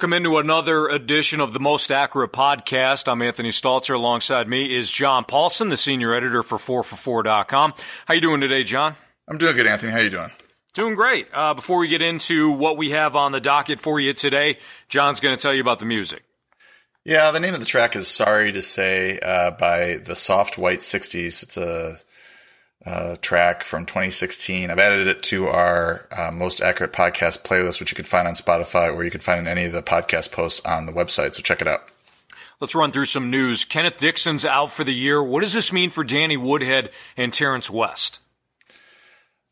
welcome 0.00 0.14
into 0.14 0.38
another 0.38 0.88
edition 0.88 1.42
of 1.42 1.52
the 1.52 1.60
Most 1.60 1.92
Accurate 1.92 2.32
Podcast. 2.32 3.06
I'm 3.06 3.20
Anthony 3.20 3.50
Stalter. 3.50 3.94
Alongside 3.94 4.48
me 4.48 4.74
is 4.74 4.90
John 4.90 5.26
Paulsen, 5.26 5.68
the 5.68 5.76
senior 5.76 6.14
editor 6.14 6.42
for 6.42 6.56
4for4.com. 6.56 7.74
How 8.06 8.14
you 8.14 8.22
doing 8.22 8.40
today, 8.40 8.64
John? 8.64 8.94
I'm 9.28 9.36
doing 9.36 9.54
good, 9.54 9.66
Anthony. 9.66 9.92
How 9.92 9.98
you 9.98 10.08
doing? 10.08 10.30
Doing 10.72 10.94
great. 10.94 11.28
Uh, 11.34 11.52
before 11.52 11.78
we 11.80 11.88
get 11.88 12.00
into 12.00 12.50
what 12.50 12.78
we 12.78 12.92
have 12.92 13.14
on 13.14 13.32
the 13.32 13.42
docket 13.42 13.78
for 13.78 14.00
you 14.00 14.14
today, 14.14 14.56
John's 14.88 15.20
going 15.20 15.36
to 15.36 15.42
tell 15.42 15.52
you 15.52 15.60
about 15.60 15.80
the 15.80 15.84
music. 15.84 16.22
Yeah, 17.04 17.30
the 17.30 17.38
name 17.38 17.52
of 17.52 17.60
the 17.60 17.66
track 17.66 17.94
is 17.94 18.08
"Sorry 18.08 18.52
to 18.52 18.62
Say" 18.62 19.18
uh, 19.18 19.50
by 19.50 19.98
the 20.02 20.16
Soft 20.16 20.56
White 20.56 20.82
Sixties. 20.82 21.42
It's 21.42 21.58
a, 21.58 21.98
a, 22.86 23.16
track 23.16 23.64
from 23.64 23.84
2016. 23.86 24.70
I've 24.70 24.78
added 24.78 25.06
it 25.06 25.22
to 25.24 25.46
our 25.48 26.08
uh, 26.16 26.30
most 26.30 26.60
accurate 26.60 26.92
podcast 26.92 27.42
playlist, 27.42 27.80
which 27.80 27.92
you 27.92 27.96
can 27.96 28.04
find 28.04 28.26
on 28.26 28.34
Spotify, 28.34 28.94
or 28.94 29.04
you 29.04 29.10
can 29.10 29.20
find 29.20 29.40
in 29.40 29.48
any 29.48 29.64
of 29.64 29.72
the 29.72 29.82
podcast 29.82 30.32
posts 30.32 30.64
on 30.64 30.86
the 30.86 30.92
website. 30.92 31.34
So 31.34 31.42
check 31.42 31.60
it 31.60 31.68
out. 31.68 31.90
Let's 32.60 32.74
run 32.74 32.92
through 32.92 33.06
some 33.06 33.30
news. 33.30 33.64
Kenneth 33.64 33.96
Dixon's 33.96 34.44
out 34.44 34.70
for 34.70 34.84
the 34.84 34.92
year. 34.92 35.22
What 35.22 35.40
does 35.40 35.54
this 35.54 35.72
mean 35.72 35.90
for 35.90 36.04
Danny 36.04 36.36
Woodhead 36.36 36.90
and 37.16 37.32
Terrence 37.32 37.70
West? 37.70 38.20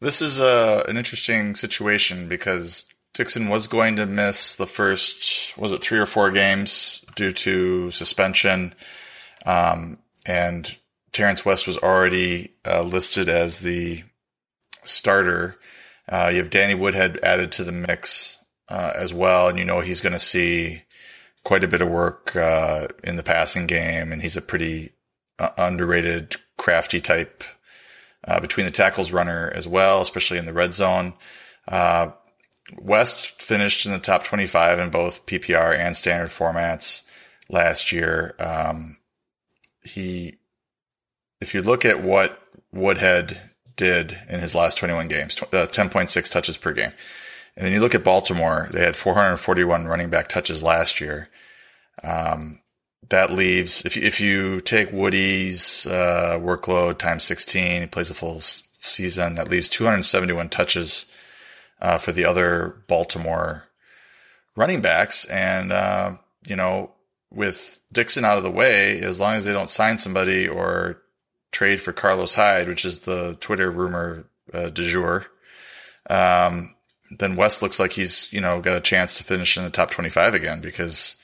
This 0.01 0.23
is 0.23 0.39
a, 0.39 0.85
an 0.87 0.97
interesting 0.97 1.55
situation 1.55 2.29
because 2.29 2.87
Dixon 3.15 3.48
was 3.48 3.67
going 3.67 3.97
to 3.97 4.07
miss 4.07 4.55
the 4.55 4.67
first, 4.67 5.57
was 5.57 5.73
it 5.73 5.83
three 5.83 5.98
or 5.98 6.07
four 6.07 6.31
games 6.31 7.05
due 7.17 7.33
to 7.33 7.91
suspension. 7.91 8.75
Um, 9.45 9.98
and 10.25 10.77
Terrence 11.12 11.45
West 11.45 11.67
was 11.67 11.77
already 11.78 12.53
uh, 12.67 12.83
listed 12.83 13.28
as 13.28 13.61
the 13.61 14.05
starter. 14.84 15.59
Uh, 16.09 16.31
you 16.33 16.39
have 16.39 16.51
Danny 16.51 16.75
Woodhead 16.75 17.19
added 17.23 17.53
to 17.53 17.64
the 17.64 17.73
mix 17.73 18.39
uh, 18.69 18.92
as 18.97 19.12
well, 19.12 19.48
and 19.48 19.59
you 19.59 19.64
know 19.64 19.81
he's 19.81 20.01
going 20.01 20.12
to 20.12 20.19
see 20.19 20.83
quite 21.45 21.64
a 21.64 21.69
bit 21.69 21.81
of 21.81 21.89
work 21.89 22.34
uh, 22.36 22.89
in 23.05 23.17
the 23.17 23.23
passing 23.23 23.67
game, 23.67 24.12
and 24.12 24.23
he's 24.23 24.36
a 24.36 24.42
pretty 24.42 24.92
uh, 25.39 25.51
underrated, 25.56 26.36
crafty 26.56 27.01
type 27.01 27.45
uh, 28.27 28.41
between 28.41 28.67
the 28.67 28.73
tackles 28.73 29.12
runner 29.12 29.51
as 29.55 29.67
well, 29.67 30.01
especially 30.01 30.39
in 30.39 30.47
the 30.47 30.53
red 30.53 30.75
zone. 30.75 31.14
West 32.77 33.41
finished 33.41 33.86
in 33.86 33.92
the 33.92 33.98
top 33.98 34.25
25 34.25 34.79
in 34.79 34.91
both 34.91 35.25
PPR 35.27 35.75
and 35.75 35.97
standard 35.97 36.29
formats 36.29 37.09
last 37.48 37.92
year. 37.92 38.34
Um, 38.39 38.98
he, 39.83 40.38
if 41.41 41.55
you 41.55 41.62
look 41.62 41.84
at 41.84 42.03
what 42.03 42.41
Woodhead 42.72 43.41
did 43.77 44.19
in 44.28 44.41
his 44.41 44.55
last 44.55 44.77
21 44.78 45.08
games, 45.08 45.41
uh, 45.42 45.67
10.6 45.67 46.30
touches 46.30 46.56
per 46.56 46.72
game. 46.72 46.92
And 47.56 47.67
then 47.67 47.72
you 47.72 47.80
look 47.80 47.95
at 47.95 48.05
Baltimore, 48.05 48.69
they 48.72 48.80
had 48.80 48.97
441 48.97 49.86
running 49.86 50.11
back 50.11 50.28
touches 50.28 50.62
last 50.62 51.00
year. 51.00 51.28
Um, 52.05 52.61
that 53.08 53.33
leaves 53.33 53.85
if 53.85 53.96
you, 53.96 54.02
if 54.02 54.20
you 54.20 54.61
take 54.61 54.92
Woody's 54.92 55.86
uh, 55.86 56.39
workload 56.40 56.98
times 56.98 57.24
16, 57.24 57.80
he 57.83 57.86
plays 57.86 58.11
a 58.11 58.14
full 58.14 58.40
season. 58.40 59.36
That 59.36 59.48
leaves 59.48 59.68
271 59.68 60.48
touches 60.51 61.07
uh, 61.80 61.98
for 61.98 62.13
the 62.13 62.24
other 62.24 62.77
Baltimore 62.86 63.64
running 64.57 64.80
backs, 64.80 65.24
and 65.27 65.73
uh, 65.73 66.17
you 66.46 66.57
know 66.57 66.92
with 67.30 67.80
Dixon 67.92 68.24
out 68.24 68.39
of 68.39 68.42
the 68.42 68.51
way, 68.51 69.01
as 69.01 69.20
long 69.20 69.34
as 69.34 69.45
they 69.45 69.52
don't 69.52 69.68
sign 69.68 69.98
somebody 69.98 70.48
or 70.48 71.01
trade 71.53 71.81
for 71.81 71.92
Carlos 71.92 72.35
Hyde, 72.35 72.69
which 72.69 72.85
is 72.85 73.01
the 73.01 73.36
Twitter 73.41 73.70
rumor 73.70 74.25
uh, 74.53 74.69
du 74.69 74.83
jour, 74.83 75.27
um, 76.11 76.75
then 77.19 77.36
West 77.36 77.63
looks 77.63 77.81
like 77.81 77.92
he's 77.92 78.33
you 78.33 78.41
know 78.41 78.61
got 78.61 78.77
a 78.77 78.81
chance 78.81 79.17
to 79.17 79.25
finish 79.25 79.57
in 79.57 79.64
the 79.64 79.70
top 79.70 79.91
25 79.91 80.35
again 80.35 80.61
because 80.61 81.17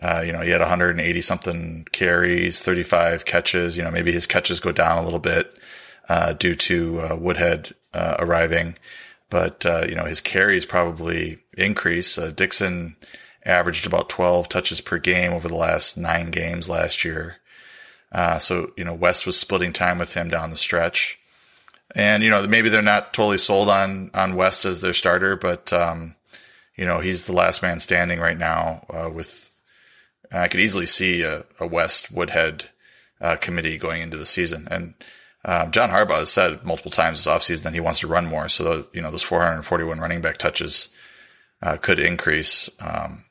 uh, 0.00 0.22
you 0.24 0.32
know, 0.32 0.40
he 0.40 0.50
had 0.50 0.60
180 0.60 1.20
something 1.20 1.86
carries, 1.92 2.62
35 2.62 3.24
catches. 3.24 3.76
You 3.76 3.84
know, 3.84 3.90
maybe 3.90 4.12
his 4.12 4.26
catches 4.26 4.60
go 4.60 4.72
down 4.72 4.98
a 4.98 5.04
little 5.04 5.18
bit 5.18 5.58
uh, 6.08 6.32
due 6.32 6.54
to 6.54 7.00
uh, 7.00 7.16
Woodhead 7.16 7.74
uh, 7.92 8.16
arriving, 8.18 8.76
but 9.28 9.66
uh, 9.66 9.84
you 9.88 9.94
know 9.94 10.04
his 10.04 10.20
carries 10.20 10.64
probably 10.64 11.38
increase. 11.56 12.16
Dixon 12.16 12.96
averaged 13.44 13.86
about 13.86 14.08
12 14.08 14.48
touches 14.48 14.80
per 14.80 14.98
game 14.98 15.32
over 15.32 15.48
the 15.48 15.56
last 15.56 15.98
nine 15.98 16.30
games 16.30 16.68
last 16.68 17.04
year. 17.04 17.36
So 18.38 18.72
you 18.76 18.84
know 18.84 18.94
West 18.94 19.26
was 19.26 19.38
splitting 19.38 19.72
time 19.72 19.98
with 19.98 20.14
him 20.14 20.28
down 20.28 20.50
the 20.50 20.56
stretch, 20.56 21.18
and 21.94 22.22
you 22.22 22.30
know 22.30 22.46
maybe 22.46 22.68
they're 22.68 22.82
not 22.82 23.12
totally 23.12 23.38
sold 23.38 23.68
on 23.68 24.10
on 24.14 24.34
West 24.34 24.64
as 24.64 24.80
their 24.80 24.92
starter, 24.92 25.36
but 25.36 25.72
um, 25.72 26.16
you 26.76 26.84
know 26.84 27.00
he's 27.00 27.24
the 27.24 27.32
last 27.32 27.62
man 27.62 27.80
standing 27.80 28.20
right 28.20 28.38
now 28.38 28.84
with 29.14 29.52
I 30.32 30.48
could 30.48 30.60
easily 30.60 30.86
see 30.86 31.22
a, 31.22 31.44
a 31.60 31.66
West 31.66 32.14
Woodhead 32.14 32.66
uh, 33.20 33.36
committee 33.36 33.78
going 33.78 34.02
into 34.02 34.16
the 34.16 34.26
season. 34.26 34.66
And 34.70 34.94
um, 35.44 35.70
John 35.70 35.90
Harbaugh 35.90 36.20
has 36.20 36.32
said 36.32 36.64
multiple 36.64 36.90
times 36.90 37.22
this 37.22 37.32
offseason 37.32 37.62
that 37.62 37.74
he 37.74 37.80
wants 37.80 38.00
to 38.00 38.06
run 38.06 38.26
more. 38.26 38.48
So, 38.48 38.86
you 38.92 39.02
know, 39.02 39.10
those 39.10 39.22
441 39.22 40.00
running 40.00 40.20
back 40.20 40.38
touches 40.38 40.94
uh, 41.62 41.76
could 41.76 41.98
increase 41.98 42.70
um, 42.80 43.24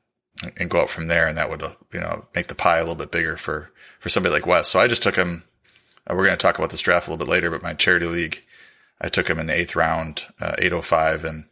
and 0.58 0.70
go 0.70 0.82
up 0.82 0.90
from 0.90 1.08
there. 1.08 1.28
And 1.28 1.38
that 1.38 1.50
would, 1.50 1.62
you 1.94 2.00
know, 2.00 2.26
make 2.36 2.48
the 2.48 2.56
pie 2.56 2.78
a 2.78 2.82
little 2.82 2.96
bit 2.96 3.12
bigger 3.12 3.38
for, 3.38 3.72
for 4.00 4.10
somebody 4.10 4.34
like 4.34 4.46
West. 4.46 4.72
So 4.72 4.80
I 4.80 4.88
just 4.88 5.04
took 5.04 5.16
him. 5.16 5.44
Uh, 6.10 6.16
we're 6.16 6.26
going 6.26 6.38
to 6.38 6.42
talk 6.42 6.58
about 6.58 6.72
this 6.72 6.82
draft 6.82 7.08
a 7.08 7.12
little 7.12 7.26
bit 7.26 7.32
later, 7.32 7.52
but 7.52 7.62
my 7.62 7.74
charity 7.74 8.08
league, 8.08 8.44
I 9.00 9.10
took 9.10 9.30
him 9.30 9.40
in 9.40 9.48
the 9.48 9.54
eighth 9.54 9.76
round, 9.76 10.26
uh, 10.40 10.56
805. 10.58 11.26
And 11.26 11.46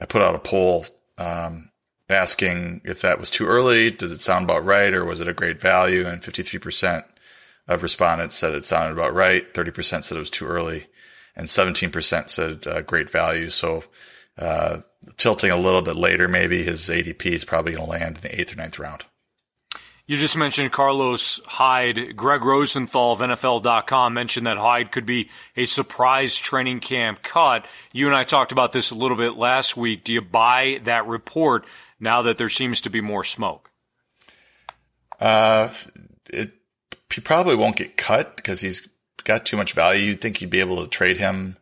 I 0.00 0.04
put 0.04 0.22
out 0.22 0.34
a 0.34 0.38
poll 0.38 0.86
um, 1.16 1.70
asking 2.08 2.80
if 2.84 3.00
that 3.02 3.20
was 3.20 3.30
too 3.30 3.46
early. 3.46 3.90
Does 3.90 4.12
it 4.12 4.20
sound 4.20 4.44
about 4.44 4.64
right, 4.64 4.92
or 4.92 5.04
was 5.04 5.20
it 5.20 5.28
a 5.28 5.34
great 5.34 5.60
value? 5.60 6.06
And 6.06 6.22
53% 6.22 7.04
of 7.66 7.82
respondents 7.82 8.34
said 8.34 8.54
it 8.54 8.64
sounded 8.64 8.92
about 8.92 9.14
right. 9.14 9.52
30% 9.52 10.04
said 10.04 10.16
it 10.16 10.20
was 10.20 10.30
too 10.30 10.46
early, 10.46 10.86
and 11.36 11.46
17% 11.46 12.28
said 12.28 12.66
uh, 12.66 12.82
great 12.82 13.10
value. 13.10 13.50
So, 13.50 13.84
uh, 14.38 14.78
tilting 15.16 15.50
a 15.50 15.56
little 15.56 15.82
bit 15.82 15.96
later, 15.96 16.28
maybe 16.28 16.62
his 16.62 16.80
ADP 16.88 17.26
is 17.26 17.44
probably 17.44 17.72
going 17.72 17.84
to 17.84 17.90
land 17.90 18.16
in 18.16 18.22
the 18.22 18.40
eighth 18.40 18.52
or 18.52 18.56
ninth 18.56 18.78
round. 18.78 19.04
You 20.06 20.16
just 20.16 20.38
mentioned 20.38 20.72
Carlos 20.72 21.38
Hyde. 21.44 22.16
Greg 22.16 22.42
Rosenthal 22.42 23.12
of 23.12 23.18
NFL.com 23.18 24.14
mentioned 24.14 24.46
that 24.46 24.56
Hyde 24.56 24.90
could 24.90 25.04
be 25.04 25.28
a 25.54 25.66
surprise 25.66 26.34
training 26.34 26.80
camp 26.80 27.22
cut. 27.22 27.66
You 27.92 28.06
and 28.06 28.16
I 28.16 28.24
talked 28.24 28.50
about 28.50 28.72
this 28.72 28.90
a 28.90 28.94
little 28.94 29.18
bit 29.18 29.36
last 29.36 29.76
week. 29.76 30.04
Do 30.04 30.14
you 30.14 30.22
buy 30.22 30.80
that 30.84 31.06
report 31.06 31.66
now 32.00 32.22
that 32.22 32.38
there 32.38 32.48
seems 32.48 32.80
to 32.82 32.90
be 32.90 33.02
more 33.02 33.22
smoke? 33.22 33.70
Uh, 35.20 35.68
it, 36.32 36.52
he 37.12 37.20
probably 37.20 37.54
won't 37.54 37.76
get 37.76 37.98
cut 37.98 38.34
because 38.34 38.62
he's 38.62 38.88
got 39.24 39.44
too 39.44 39.58
much 39.58 39.74
value. 39.74 40.06
You'd 40.06 40.22
think 40.22 40.38
he'd 40.38 40.48
be 40.48 40.60
able 40.60 40.82
to 40.82 40.88
trade 40.88 41.18
him 41.18 41.58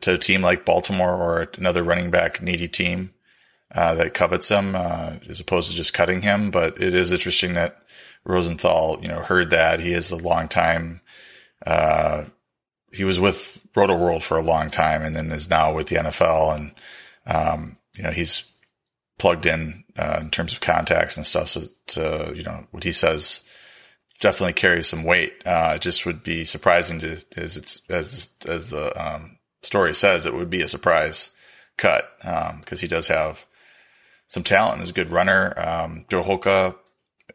to 0.00 0.14
a 0.14 0.18
team 0.18 0.42
like 0.42 0.64
Baltimore 0.64 1.14
or 1.14 1.50
another 1.58 1.82
running 1.82 2.10
back 2.10 2.42
needy 2.42 2.68
team 2.68 3.12
uh, 3.74 3.94
that 3.94 4.14
covets 4.14 4.48
him, 4.48 4.74
uh, 4.74 5.16
as 5.28 5.40
opposed 5.40 5.70
to 5.70 5.76
just 5.76 5.94
cutting 5.94 6.22
him. 6.22 6.50
But 6.50 6.80
it 6.80 6.94
is 6.94 7.12
interesting 7.12 7.54
that 7.54 7.82
Rosenthal, 8.24 8.98
you 9.02 9.08
know, 9.08 9.20
heard 9.20 9.50
that 9.50 9.80
he 9.80 9.92
is 9.92 10.10
a 10.10 10.16
long 10.16 10.48
time. 10.48 11.00
Uh, 11.64 12.24
he 12.92 13.04
was 13.04 13.20
with 13.20 13.60
Roto 13.74 13.96
World 13.96 14.22
for 14.22 14.38
a 14.38 14.42
long 14.42 14.70
time, 14.70 15.02
and 15.02 15.14
then 15.14 15.30
is 15.30 15.50
now 15.50 15.74
with 15.74 15.88
the 15.88 15.96
NFL, 15.96 16.56
and 16.56 16.72
um, 17.26 17.76
you 17.94 18.02
know 18.02 18.10
he's 18.10 18.50
plugged 19.18 19.46
in 19.46 19.84
uh, 19.98 20.18
in 20.20 20.30
terms 20.30 20.52
of 20.52 20.60
contacts 20.60 21.16
and 21.16 21.26
stuff. 21.26 21.56
So, 21.86 22.32
you 22.34 22.42
know, 22.42 22.66
what 22.70 22.84
he 22.84 22.92
says 22.92 23.48
definitely 24.20 24.54
carries 24.54 24.86
some 24.86 25.04
weight. 25.04 25.34
Uh, 25.44 25.72
it 25.76 25.82
just 25.82 26.06
would 26.06 26.22
be 26.22 26.44
surprising 26.44 26.98
to, 27.00 27.24
as 27.36 27.56
it's, 27.56 27.88
as, 27.90 28.34
as 28.46 28.70
the, 28.70 28.92
um, 29.02 29.35
story 29.66 29.94
says, 29.94 30.26
it 30.26 30.34
would 30.34 30.50
be 30.50 30.62
a 30.62 30.68
surprise 30.68 31.30
cut, 31.76 32.10
um, 32.22 32.62
cause 32.64 32.80
he 32.80 32.88
does 32.88 33.08
have 33.08 33.46
some 34.26 34.42
talent. 34.42 34.80
He's 34.80 34.90
a 34.90 34.94
good 34.94 35.10
runner. 35.10 35.54
Um, 35.56 36.04
Joe 36.08 36.22
Holka, 36.22 36.76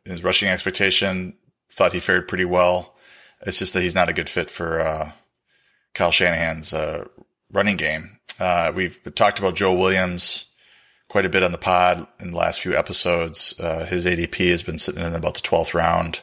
his 0.06 0.24
rushing 0.24 0.50
expectation, 0.50 1.36
thought 1.70 1.94
he 1.94 2.00
fared 2.00 2.28
pretty 2.28 2.46
well. 2.46 2.96
It's 3.42 3.60
just 3.60 3.74
that 3.74 3.82
he's 3.82 3.96
not 3.96 4.10
a 4.10 4.14
good 4.14 4.30
fit 4.30 4.50
for, 4.50 4.80
uh, 4.80 5.12
Kyle 5.94 6.12
Shanahan's, 6.12 6.74
uh, 6.74 7.06
running 7.52 7.78
game. 7.78 8.18
Uh, 8.40 8.72
we've 8.76 9.00
talked 9.16 9.40
about 9.40 9.56
Joe 9.56 9.74
Williams, 9.74 10.52
quite 11.10 11.26
a 11.26 11.30
bit 11.30 11.44
on 11.44 11.52
the 11.52 11.58
pod 11.58 12.08
in 12.20 12.32
the 12.32 12.38
last 12.38 12.62
few 12.62 12.76
episodes. 12.76 13.54
Uh, 13.60 13.86
his 13.86 14.06
ADP 14.06 14.50
has 14.50 14.64
been 14.64 14.78
sitting 14.78 15.04
in 15.04 15.14
about 15.14 15.36
the 15.36 15.42
12th 15.42 15.74
round. 15.74 16.22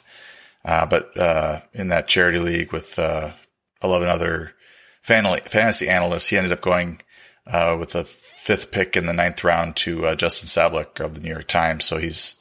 Uh, 0.64 0.86
but 0.86 1.16
uh, 1.16 1.60
in 1.72 1.88
that 1.88 2.08
charity 2.08 2.38
league 2.38 2.72
with 2.72 2.98
uh, 2.98 3.32
11 3.82 4.08
other 4.08 4.52
fantasy 5.08 5.88
analyst, 5.88 6.30
he 6.30 6.36
ended 6.36 6.52
up 6.52 6.60
going 6.60 7.00
uh, 7.46 7.76
with 7.78 7.90
the 7.90 8.04
fifth 8.04 8.70
pick 8.70 8.96
in 8.96 9.06
the 9.06 9.12
ninth 9.12 9.42
round 9.42 9.76
to 9.76 10.06
uh, 10.06 10.14
Justin 10.14 10.46
Sablich 10.48 11.04
of 11.04 11.14
the 11.14 11.20
New 11.20 11.30
York 11.30 11.48
Times. 11.48 11.84
So 11.84 11.98
he's 11.98 12.36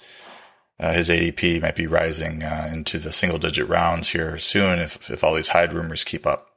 uh, 0.79 0.93
his 0.93 1.09
ADP 1.09 1.61
might 1.61 1.75
be 1.75 1.87
rising 1.87 2.43
uh, 2.43 2.69
into 2.71 2.99
the 2.99 3.11
single 3.11 3.39
digit 3.39 3.67
rounds 3.67 4.09
here 4.09 4.37
soon 4.37 4.79
if 4.79 5.09
if 5.09 5.23
all 5.23 5.33
these 5.33 5.49
Hyde 5.49 5.73
rumors 5.73 6.03
keep 6.03 6.27
up. 6.27 6.47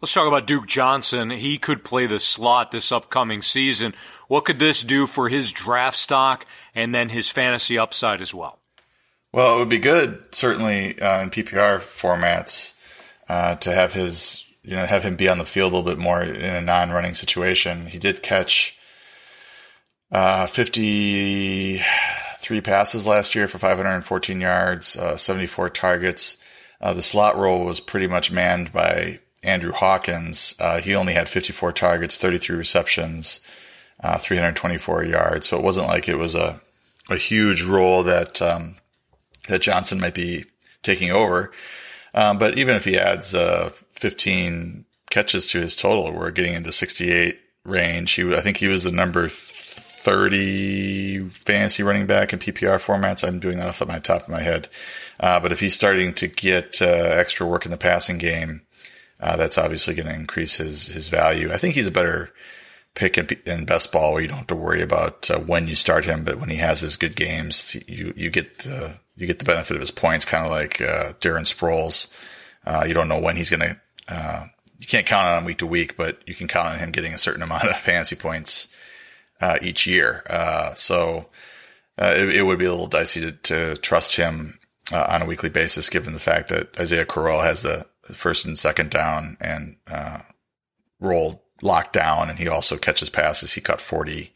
Let's 0.00 0.12
talk 0.12 0.28
about 0.28 0.46
Duke 0.46 0.66
Johnson. 0.66 1.30
He 1.30 1.56
could 1.56 1.82
play 1.82 2.06
the 2.06 2.20
slot 2.20 2.70
this 2.70 2.92
upcoming 2.92 3.40
season. 3.40 3.94
What 4.28 4.44
could 4.44 4.58
this 4.58 4.82
do 4.82 5.06
for 5.06 5.30
his 5.30 5.52
draft 5.52 5.96
stock 5.96 6.44
and 6.74 6.94
then 6.94 7.08
his 7.08 7.30
fantasy 7.30 7.78
upside 7.78 8.20
as 8.20 8.34
well? 8.34 8.58
Well, 9.32 9.56
it 9.56 9.58
would 9.58 9.68
be 9.70 9.78
good, 9.78 10.22
certainly 10.32 11.00
uh, 11.00 11.22
in 11.22 11.30
PPR 11.30 11.78
formats, 11.78 12.74
uh, 13.28 13.56
to 13.56 13.72
have 13.72 13.94
his, 13.94 14.45
you 14.66 14.74
know, 14.74 14.84
have 14.84 15.04
him 15.04 15.14
be 15.14 15.28
on 15.28 15.38
the 15.38 15.44
field 15.44 15.72
a 15.72 15.76
little 15.76 15.90
bit 15.90 16.02
more 16.02 16.20
in 16.22 16.54
a 16.54 16.60
non-running 16.60 17.14
situation. 17.14 17.86
He 17.86 17.98
did 17.98 18.20
catch 18.20 18.76
uh, 20.10 20.48
53 20.48 21.80
passes 22.62 23.06
last 23.06 23.36
year 23.36 23.46
for 23.46 23.58
514 23.58 24.40
yards, 24.40 24.96
uh, 24.96 25.16
74 25.16 25.68
targets. 25.68 26.42
Uh, 26.80 26.92
the 26.92 27.02
slot 27.02 27.38
role 27.38 27.64
was 27.64 27.78
pretty 27.78 28.08
much 28.08 28.32
manned 28.32 28.72
by 28.72 29.20
Andrew 29.44 29.70
Hawkins. 29.70 30.56
Uh, 30.58 30.80
he 30.80 30.96
only 30.96 31.12
had 31.12 31.28
54 31.28 31.70
targets, 31.70 32.18
33 32.18 32.56
receptions, 32.56 33.40
uh, 34.02 34.18
324 34.18 35.04
yards. 35.04 35.46
So 35.46 35.56
it 35.58 35.62
wasn't 35.62 35.86
like 35.86 36.08
it 36.08 36.18
was 36.18 36.34
a, 36.34 36.60
a 37.08 37.16
huge 37.16 37.62
role 37.62 38.02
that, 38.02 38.42
um, 38.42 38.78
that 39.48 39.62
Johnson 39.62 40.00
might 40.00 40.14
be 40.14 40.44
taking 40.82 41.12
over. 41.12 41.52
Um, 42.16 42.38
but 42.38 42.58
even 42.58 42.74
if 42.74 42.84
he 42.84 42.98
adds, 42.98 43.34
uh, 43.34 43.70
15 43.92 44.86
catches 45.10 45.46
to 45.48 45.60
his 45.60 45.76
total, 45.76 46.12
we're 46.12 46.30
getting 46.30 46.54
into 46.54 46.72
68 46.72 47.38
range. 47.64 48.12
He, 48.12 48.34
I 48.34 48.40
think 48.40 48.56
he 48.56 48.68
was 48.68 48.84
the 48.84 48.90
number 48.90 49.28
30 49.28 51.28
fantasy 51.44 51.82
running 51.82 52.06
back 52.06 52.32
in 52.32 52.38
PPR 52.38 52.78
formats. 52.78 53.26
I'm 53.26 53.38
doing 53.38 53.58
that 53.58 53.68
off 53.68 53.80
the 53.80 53.86
my 53.86 53.98
top 53.98 54.22
of 54.22 54.28
my 54.30 54.42
head. 54.42 54.68
Uh, 55.20 55.38
but 55.40 55.52
if 55.52 55.60
he's 55.60 55.74
starting 55.74 56.14
to 56.14 56.26
get, 56.26 56.80
uh, 56.80 56.86
extra 56.86 57.46
work 57.46 57.66
in 57.66 57.70
the 57.70 57.76
passing 57.76 58.18
game, 58.18 58.62
uh, 59.20 59.36
that's 59.36 59.58
obviously 59.58 59.94
going 59.94 60.08
to 60.08 60.14
increase 60.14 60.56
his 60.56 60.88
his 60.88 61.08
value. 61.08 61.52
I 61.52 61.56
think 61.56 61.74
he's 61.74 61.86
a 61.86 61.92
better 61.92 62.30
pick 62.96 63.18
in, 63.46 63.64
best 63.66 63.92
ball 63.92 64.12
where 64.12 64.22
you 64.22 64.26
don't 64.26 64.38
have 64.38 64.46
to 64.48 64.56
worry 64.56 64.82
about 64.82 65.30
uh, 65.30 65.38
when 65.38 65.68
you 65.68 65.76
start 65.76 66.04
him, 66.04 66.24
but 66.24 66.40
when 66.40 66.48
he 66.48 66.56
has 66.56 66.80
his 66.80 66.96
good 66.96 67.14
games, 67.14 67.76
you 67.86 68.12
you 68.16 68.30
get 68.30 68.58
the 68.60 68.96
you 69.16 69.26
get 69.28 69.38
the 69.38 69.44
benefit 69.44 69.76
of 69.76 69.80
his 69.80 69.92
points, 69.92 70.24
kind 70.24 70.44
of 70.44 70.50
like 70.50 70.80
uh, 70.80 71.12
Darren 71.20 71.46
Sproles. 71.46 72.12
Uh, 72.66 72.84
you 72.86 72.94
don't 72.94 73.08
know 73.08 73.20
when 73.20 73.36
he's 73.36 73.50
going 73.50 73.60
to. 73.60 73.80
Uh, 74.08 74.46
you 74.78 74.86
can't 74.86 75.06
count 75.06 75.28
on 75.28 75.38
him 75.38 75.44
week 75.44 75.58
to 75.58 75.66
week, 75.66 75.96
but 75.96 76.18
you 76.26 76.34
can 76.34 76.48
count 76.48 76.68
on 76.68 76.78
him 76.78 76.90
getting 76.90 77.14
a 77.14 77.18
certain 77.18 77.42
amount 77.44 77.64
of 77.64 77.76
fantasy 77.76 78.16
points 78.16 78.68
uh, 79.40 79.58
each 79.62 79.86
year. 79.86 80.24
so 80.74 81.26
it, 81.98 82.36
it, 82.36 82.42
would 82.42 82.58
be 82.58 82.64
a 82.64 82.70
little 82.70 82.86
dicey 82.86 83.20
to, 83.20 83.32
to 83.32 83.76
trust 83.76 84.16
him 84.16 84.58
on 84.92 85.22
a 85.22 85.26
weekly 85.26 85.48
basis, 85.48 85.88
given 85.88 86.12
the 86.12 86.18
fact 86.18 86.48
that 86.48 86.78
Isaiah 86.78 87.06
Crowell 87.06 87.40
has 87.40 87.62
the 87.62 87.86
first 88.14 88.44
and 88.44 88.58
second 88.58 88.90
down 88.90 89.36
and 89.40 89.76
uh, 89.86 90.20
roll 91.00 91.45
locked 91.62 91.92
down. 91.92 92.30
And 92.30 92.38
he 92.38 92.48
also 92.48 92.76
catches 92.76 93.10
passes. 93.10 93.54
He 93.54 93.60
caught 93.60 93.80
40 93.80 94.32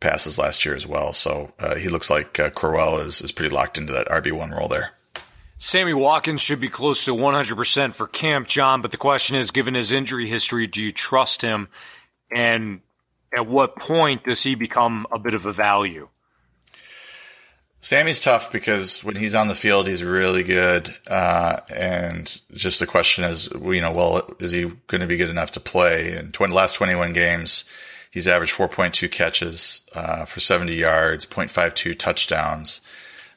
passes 0.00 0.38
last 0.38 0.64
year 0.64 0.74
as 0.74 0.86
well. 0.86 1.12
So 1.12 1.52
uh, 1.58 1.74
he 1.74 1.88
looks 1.88 2.10
like 2.10 2.38
uh, 2.38 2.50
Crowell 2.50 2.98
is, 2.98 3.20
is 3.20 3.32
pretty 3.32 3.54
locked 3.54 3.78
into 3.78 3.92
that 3.92 4.08
RB1 4.08 4.56
role 4.56 4.68
there. 4.68 4.92
Sammy 5.60 5.92
Watkins 5.92 6.40
should 6.40 6.60
be 6.60 6.68
close 6.68 7.04
to 7.06 7.14
100% 7.14 7.92
for 7.92 8.06
camp, 8.06 8.46
John. 8.46 8.80
But 8.80 8.92
the 8.92 8.96
question 8.96 9.36
is, 9.36 9.50
given 9.50 9.74
his 9.74 9.90
injury 9.90 10.28
history, 10.28 10.68
do 10.68 10.80
you 10.80 10.92
trust 10.92 11.42
him? 11.42 11.68
And 12.30 12.80
at 13.36 13.46
what 13.46 13.76
point 13.76 14.24
does 14.24 14.42
he 14.42 14.54
become 14.54 15.06
a 15.10 15.18
bit 15.18 15.34
of 15.34 15.46
a 15.46 15.52
value? 15.52 16.08
Sammy's 17.80 18.20
tough 18.20 18.50
because 18.50 19.04
when 19.04 19.16
he's 19.16 19.34
on 19.34 19.48
the 19.48 19.54
field, 19.54 19.86
he's 19.86 20.02
really 20.02 20.42
good. 20.42 20.94
Uh, 21.08 21.60
and 21.74 22.40
just 22.52 22.80
the 22.80 22.86
question 22.86 23.24
is, 23.24 23.48
you 23.52 23.80
know, 23.80 23.92
well, 23.92 24.30
is 24.40 24.52
he 24.52 24.64
going 24.88 25.00
to 25.00 25.06
be 25.06 25.16
good 25.16 25.30
enough 25.30 25.52
to 25.52 25.60
play? 25.60 26.16
In 26.16 26.32
20, 26.32 26.52
last 26.52 26.74
21 26.74 27.12
games, 27.12 27.64
he's 28.10 28.26
averaged 28.26 28.54
4.2 28.54 29.10
catches, 29.10 29.88
uh, 29.94 30.24
for 30.24 30.40
70 30.40 30.74
yards, 30.74 31.24
0.52 31.24 31.96
touchdowns. 31.96 32.80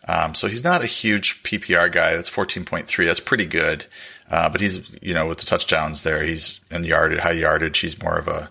Um, 0.07 0.33
so 0.33 0.47
he's 0.47 0.63
not 0.63 0.81
a 0.81 0.87
huge 0.87 1.43
PPR 1.43 1.91
guy. 1.91 2.15
That's 2.15 2.29
14.3. 2.29 3.05
That's 3.05 3.19
pretty 3.19 3.45
good. 3.45 3.85
Uh, 4.29 4.49
but 4.49 4.59
he's, 4.59 4.89
you 5.01 5.13
know, 5.13 5.27
with 5.27 5.37
the 5.37 5.45
touchdowns 5.45 6.01
there, 6.01 6.23
he's 6.23 6.61
in 6.71 6.83
yardage, 6.83 7.19
high 7.19 7.31
yardage. 7.31 7.77
He's 7.77 8.01
more 8.01 8.17
of 8.17 8.27
a, 8.27 8.49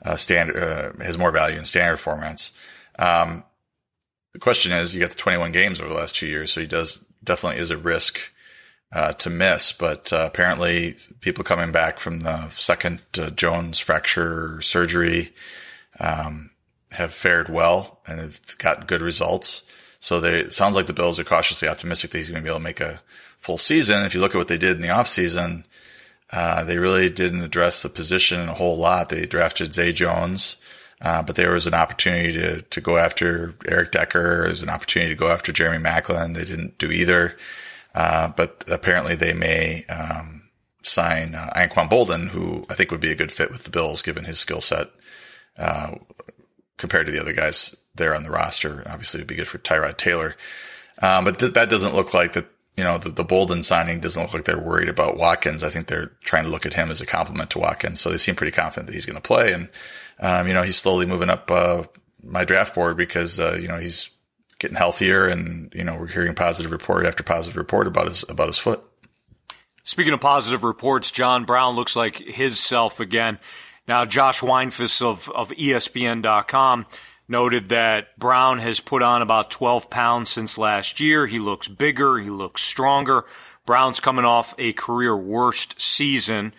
a 0.00 0.16
standard, 0.16 0.56
uh, 0.56 0.92
has 1.04 1.18
more 1.18 1.30
value 1.30 1.58
in 1.58 1.66
standard 1.66 1.98
formats. 1.98 2.56
Um, 2.98 3.44
the 4.36 4.40
question 4.40 4.70
is, 4.70 4.94
you 4.94 5.00
got 5.00 5.08
the 5.08 5.16
21 5.16 5.50
games 5.52 5.80
over 5.80 5.88
the 5.88 5.94
last 5.94 6.14
two 6.14 6.26
years, 6.26 6.52
so 6.52 6.60
he 6.60 6.66
does 6.66 7.02
definitely 7.24 7.58
is 7.58 7.70
a 7.70 7.78
risk 7.78 8.20
uh, 8.92 9.14
to 9.14 9.30
miss. 9.30 9.72
But 9.72 10.12
uh, 10.12 10.28
apparently, 10.30 10.96
people 11.20 11.42
coming 11.42 11.72
back 11.72 11.98
from 11.98 12.20
the 12.20 12.50
second 12.50 13.00
uh, 13.18 13.30
Jones 13.30 13.80
fracture 13.80 14.60
surgery 14.60 15.32
um, 16.00 16.50
have 16.90 17.14
fared 17.14 17.48
well 17.48 18.00
and 18.06 18.20
have 18.20 18.58
got 18.58 18.86
good 18.86 19.00
results. 19.00 19.70
So 20.00 20.20
they, 20.20 20.40
it 20.40 20.52
sounds 20.52 20.76
like 20.76 20.84
the 20.84 20.92
Bills 20.92 21.18
are 21.18 21.24
cautiously 21.24 21.66
optimistic 21.66 22.10
that 22.10 22.18
he's 22.18 22.28
going 22.28 22.42
to 22.42 22.44
be 22.44 22.50
able 22.50 22.58
to 22.58 22.64
make 22.64 22.82
a 22.82 23.00
full 23.38 23.56
season. 23.56 24.04
If 24.04 24.14
you 24.14 24.20
look 24.20 24.34
at 24.34 24.38
what 24.38 24.48
they 24.48 24.58
did 24.58 24.76
in 24.76 24.82
the 24.82 24.88
offseason, 24.88 25.64
uh, 26.30 26.62
they 26.62 26.76
really 26.76 27.08
didn't 27.08 27.40
address 27.40 27.82
the 27.82 27.88
position 27.88 28.50
a 28.50 28.54
whole 28.54 28.76
lot. 28.76 29.08
They 29.08 29.24
drafted 29.24 29.72
Zay 29.72 29.92
Jones. 29.92 30.60
Uh, 31.00 31.22
but 31.22 31.36
there 31.36 31.52
was 31.52 31.66
an 31.66 31.74
opportunity 31.74 32.32
to, 32.32 32.62
to 32.62 32.80
go 32.80 32.96
after 32.96 33.54
Eric 33.66 33.92
Decker. 33.92 34.42
There 34.42 34.50
was 34.50 34.62
an 34.62 34.70
opportunity 34.70 35.12
to 35.12 35.18
go 35.18 35.28
after 35.28 35.52
Jeremy 35.52 35.82
Maclin. 35.82 36.34
They 36.34 36.44
didn't 36.44 36.78
do 36.78 36.90
either. 36.90 37.36
Uh, 37.94 38.28
but 38.28 38.64
apparently 38.68 39.14
they 39.14 39.34
may, 39.34 39.84
um, 39.86 40.48
sign, 40.82 41.34
uh, 41.34 41.52
Anquan 41.54 41.90
Boldin, 41.90 42.28
who 42.28 42.64
I 42.70 42.74
think 42.74 42.90
would 42.90 43.00
be 43.00 43.10
a 43.10 43.16
good 43.16 43.32
fit 43.32 43.50
with 43.50 43.64
the 43.64 43.70
Bills 43.70 44.02
given 44.02 44.24
his 44.24 44.38
skill 44.38 44.60
set, 44.60 44.88
uh, 45.58 45.96
compared 46.78 47.06
to 47.06 47.12
the 47.12 47.20
other 47.20 47.32
guys 47.32 47.76
there 47.94 48.14
on 48.14 48.22
the 48.22 48.30
roster. 48.30 48.82
Obviously 48.86 49.18
it'd 49.18 49.28
be 49.28 49.36
good 49.36 49.48
for 49.48 49.58
Tyrod 49.58 49.98
Taylor. 49.98 50.36
Um, 51.02 51.24
but 51.24 51.38
th- 51.38 51.54
that 51.54 51.68
doesn't 51.68 51.94
look 51.94 52.14
like 52.14 52.32
that, 52.34 52.46
you 52.76 52.84
know, 52.84 52.96
the, 52.98 53.10
the 53.10 53.24
Boldin 53.24 53.64
signing 53.64 54.00
doesn't 54.00 54.22
look 54.22 54.34
like 54.34 54.44
they're 54.44 54.58
worried 54.58 54.88
about 54.88 55.16
Watkins. 55.16 55.62
I 55.62 55.68
think 55.68 55.88
they're 55.88 56.12
trying 56.24 56.44
to 56.44 56.50
look 56.50 56.66
at 56.66 56.74
him 56.74 56.90
as 56.90 57.00
a 57.00 57.06
complement 57.06 57.50
to 57.50 57.58
Watkins. 57.58 58.00
So 58.00 58.10
they 58.10 58.16
seem 58.16 58.34
pretty 58.34 58.52
confident 58.52 58.86
that 58.86 58.94
he's 58.94 59.06
going 59.06 59.16
to 59.16 59.22
play. 59.22 59.52
And, 59.52 59.68
um, 60.20 60.48
you 60.48 60.54
know, 60.54 60.62
he's 60.62 60.76
slowly 60.76 61.06
moving 61.06 61.30
up 61.30 61.50
uh, 61.50 61.84
my 62.22 62.44
draft 62.44 62.74
board 62.74 62.96
because 62.96 63.38
uh, 63.38 63.58
you 63.60 63.68
know 63.68 63.78
he's 63.78 64.10
getting 64.58 64.76
healthier, 64.76 65.26
and 65.26 65.72
you 65.74 65.84
know 65.84 65.96
we're 65.98 66.06
hearing 66.06 66.34
positive 66.34 66.72
report 66.72 67.06
after 67.06 67.22
positive 67.22 67.56
report 67.56 67.86
about 67.86 68.08
his 68.08 68.28
about 68.28 68.46
his 68.46 68.58
foot. 68.58 68.82
Speaking 69.84 70.12
of 70.12 70.20
positive 70.20 70.64
reports, 70.64 71.12
John 71.12 71.44
Brown 71.44 71.76
looks 71.76 71.94
like 71.94 72.16
his 72.16 72.58
self 72.58 72.98
again. 72.98 73.38
Now, 73.86 74.04
Josh 74.04 74.40
Weinfuss 74.40 75.00
of, 75.00 75.30
of 75.30 75.50
ESPN.com 75.50 76.86
noted 77.28 77.68
that 77.68 78.18
Brown 78.18 78.58
has 78.58 78.80
put 78.80 79.02
on 79.02 79.22
about 79.22 79.48
12 79.50 79.88
pounds 79.88 80.28
since 80.28 80.58
last 80.58 80.98
year. 80.98 81.26
He 81.26 81.38
looks 81.38 81.68
bigger. 81.68 82.18
He 82.18 82.30
looks 82.30 82.62
stronger. 82.62 83.24
Brown's 83.64 84.00
coming 84.00 84.24
off 84.24 84.54
a 84.58 84.72
career 84.72 85.16
worst 85.16 85.80
season 85.80 86.52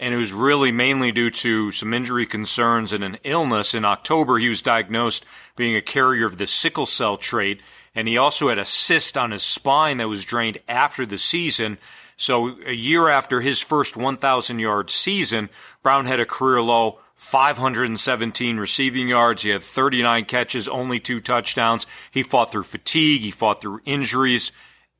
and 0.00 0.14
it 0.14 0.16
was 0.16 0.32
really 0.32 0.72
mainly 0.72 1.12
due 1.12 1.28
to 1.28 1.70
some 1.70 1.92
injury 1.92 2.24
concerns 2.24 2.94
and 2.94 3.04
an 3.04 3.18
illness. 3.22 3.74
In 3.74 3.84
October, 3.84 4.38
he 4.38 4.48
was 4.48 4.62
diagnosed 4.62 5.26
being 5.56 5.76
a 5.76 5.82
carrier 5.82 6.24
of 6.24 6.38
the 6.38 6.46
sickle 6.46 6.86
cell 6.86 7.18
trait, 7.18 7.60
and 7.94 8.08
he 8.08 8.16
also 8.16 8.48
had 8.48 8.58
a 8.58 8.64
cyst 8.64 9.18
on 9.18 9.30
his 9.30 9.42
spine 9.42 9.98
that 9.98 10.08
was 10.08 10.24
drained 10.24 10.56
after 10.66 11.04
the 11.04 11.18
season. 11.18 11.76
So 12.16 12.56
a 12.64 12.72
year 12.72 13.08
after 13.08 13.42
his 13.42 13.60
first 13.60 13.94
1,000 13.94 14.58
yard 14.58 14.88
season, 14.88 15.50
Brown 15.82 16.06
had 16.06 16.18
a 16.18 16.26
career 16.26 16.62
low 16.62 16.98
517 17.16 18.56
receiving 18.56 19.08
yards. 19.08 19.42
He 19.42 19.50
had 19.50 19.60
39 19.60 20.24
catches, 20.24 20.66
only 20.66 20.98
two 20.98 21.20
touchdowns. 21.20 21.86
He 22.10 22.22
fought 22.22 22.50
through 22.50 22.62
fatigue. 22.62 23.20
He 23.20 23.30
fought 23.30 23.60
through 23.60 23.82
injuries. 23.84 24.50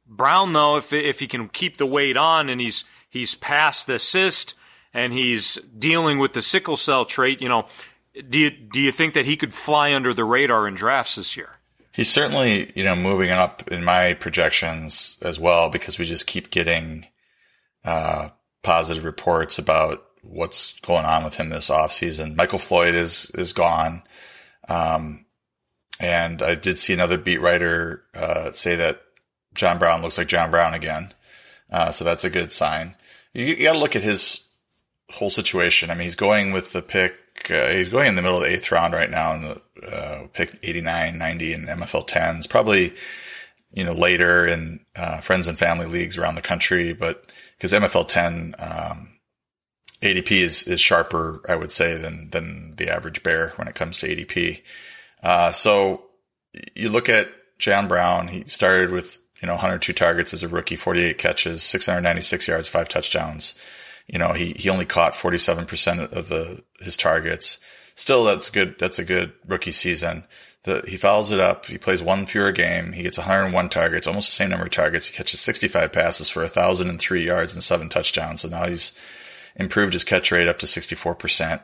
Brown, 0.07 0.53
though, 0.53 0.77
if, 0.77 0.93
if 0.93 1.21
he 1.21 1.27
can 1.27 1.49
keep 1.49 1.79
the 1.79 1.87
weight 1.87 2.19
on 2.19 2.51
and 2.51 2.61
he's, 2.61 2.85
he's 3.09 3.35
past 3.35 3.87
the 3.87 3.99
cyst, 3.99 4.55
and 4.93 5.13
he's 5.13 5.57
dealing 5.79 6.19
with 6.19 6.33
the 6.33 6.43
sickle 6.43 6.77
cell 6.77 7.05
trait, 7.05 7.41
you 7.41 7.49
know, 7.49 7.67
do 8.29 8.39
you, 8.39 8.51
do 8.51 8.81
you 8.81 8.93
think 8.93 9.15
that 9.15 9.27
he 9.27 9.37
could 9.37 9.55
fly 9.55 9.95
under 9.95 10.13
the 10.13 10.25
radar 10.25 10.67
in 10.67 10.75
drafts 10.75 11.15
this 11.15 11.37
year? 11.37 11.57
He's 11.93 12.11
certainly, 12.11 12.71
you 12.75 12.85
know, 12.85 12.97
moving 12.97 13.31
up 13.31 13.69
in 13.69 13.85
my 13.85 14.15
projections 14.15 15.19
as 15.23 15.41
well 15.41 15.71
because 15.71 15.99
we 15.99 16.05
just 16.05 16.27
keep 16.27 16.51
getting 16.51 17.07
uh, 17.85 18.31
positive 18.63 19.05
reports 19.05 19.59
about 19.59 20.05
what's 20.23 20.79
going 20.81 21.05
on 21.05 21.25
with 21.25 21.37
him 21.37 21.49
this 21.49 21.71
offseason. 21.71 22.37
Michael 22.37 22.59
Floyd 22.59 22.95
is 22.95 23.31
is 23.35 23.53
gone. 23.53 24.03
Um, 24.69 25.25
and 25.99 26.43
I 26.43 26.55
did 26.55 26.79
see 26.79 26.93
another 26.93 27.19
beat 27.19 27.41
writer 27.41 28.05
uh, 28.15 28.53
say 28.53 28.77
that 28.77 29.03
John 29.55 29.79
Brown 29.79 30.01
looks 30.01 30.17
like 30.17 30.29
John 30.29 30.51
Brown 30.51 30.75
again. 30.75 31.13
Uh, 31.71 31.91
so 31.91 32.05
that's 32.05 32.25
a 32.25 32.31
good 32.31 32.53
sign. 32.53 32.95
You, 33.33 33.45
you 33.45 33.65
got 33.65 33.75
to 33.75 33.79
look 33.79 33.97
at 33.97 34.03
his 34.03 34.49
whole 35.11 35.31
situation. 35.31 35.91
I 35.91 35.95
mean, 35.95 36.05
he's 36.05 36.17
going 36.17 36.53
with 36.53 36.73
the 36.73 36.83
pick. 36.83 37.17
Uh, 37.49 37.69
he's 37.69 37.89
going 37.89 38.09
in 38.09 38.17
the 38.17 38.23
middle 38.23 38.39
of 38.39 38.45
the 38.45 38.51
eighth 38.51 38.71
round 38.71 38.95
right 38.95 39.11
now 39.11 39.35
in 39.35 39.43
the 39.43 39.63
uh, 39.93 40.27
pick 40.33 40.59
89, 40.63 41.17
90 41.17 41.53
in 41.53 41.67
MFL 41.67 42.09
10s. 42.09 42.49
Probably, 42.49 42.93
you 43.73 43.85
know, 43.85 43.93
later 43.93 44.47
in 44.47 44.81
uh, 44.97 45.21
friends 45.21 45.49
and 45.49 45.59
family 45.59 45.87
leagues 45.87 46.19
around 46.19 46.35
the 46.35 46.43
country, 46.43 46.93
but 46.93 47.27
because 47.57 47.73
MFL 47.73 48.09
10 48.09 48.55
um, 48.59 49.11
ADP 50.03 50.31
is, 50.33 50.63
is 50.65 50.81
sharper, 50.81 51.43
I 51.49 51.57
would 51.57 51.73
say, 51.73 51.97
than 51.97 52.31
than 52.31 52.75
the 52.77 52.89
average 52.89 53.23
bear 53.23 53.53
when 53.57 53.69
it 53.69 53.75
comes 53.75 53.99
to 53.99 54.09
ADP. 54.09 54.63
Uh, 55.23 55.53
so 55.53 56.05
you 56.75 56.89
look 56.89 57.09
at 57.09 57.29
John 57.59 57.87
Brown. 57.87 58.29
He 58.29 58.45
started 58.45 58.91
with 58.91 59.21
you 59.43 59.47
know 59.47 59.55
102 59.55 59.93
targets 59.93 60.33
as 60.33 60.43
a 60.43 60.49
rookie, 60.49 60.77
48 60.77 61.19
catches, 61.19 61.63
696 61.63 62.49
yards, 62.49 62.69
five 62.69 62.89
touchdowns. 62.89 63.59
You 64.13 64.19
know 64.19 64.33
he 64.33 64.53
he 64.55 64.69
only 64.69 64.87
caught 64.87 65.15
47 65.15 65.67
percent 65.67 66.01
of 66.01 66.29
the 66.29 66.63
his 66.81 66.97
targets. 66.97 67.59
Still, 67.95 68.25
that's 68.25 68.51
good. 68.51 68.79
That's 68.79 68.99
a 68.99 69.05
good 69.05 69.33
rookie 69.47 69.73
season. 69.73 70.25
The, 70.65 70.83
he 70.87 70.97
follows 70.97 71.33
it 71.33 71.41
up. 71.41 71.67
He 71.67 71.79
plays 71.79 72.03
one 72.03 72.27
fewer 72.27 72.53
game. 72.53 72.93
He 72.93 73.03
gets 73.03 73.17
101 73.17 73.69
targets, 73.71 74.07
almost 74.07 74.29
the 74.29 74.35
same 74.35 74.51
number 74.51 74.67
of 74.67 74.71
targets. 74.71 75.07
He 75.07 75.17
catches 75.17 75.41
65 75.41 75.91
passes 75.91 76.29
for 76.29 76.41
1,003 76.41 77.25
yards 77.25 77.55
and 77.55 77.63
seven 77.63 77.89
touchdowns. 77.89 78.43
So 78.43 78.49
now 78.49 78.67
he's 78.67 78.99
improved 79.57 79.95
his 79.95 80.05
catch 80.05 80.31
rate 80.31 80.49
up 80.49 80.59
to 80.59 80.67
64%. 80.67 81.63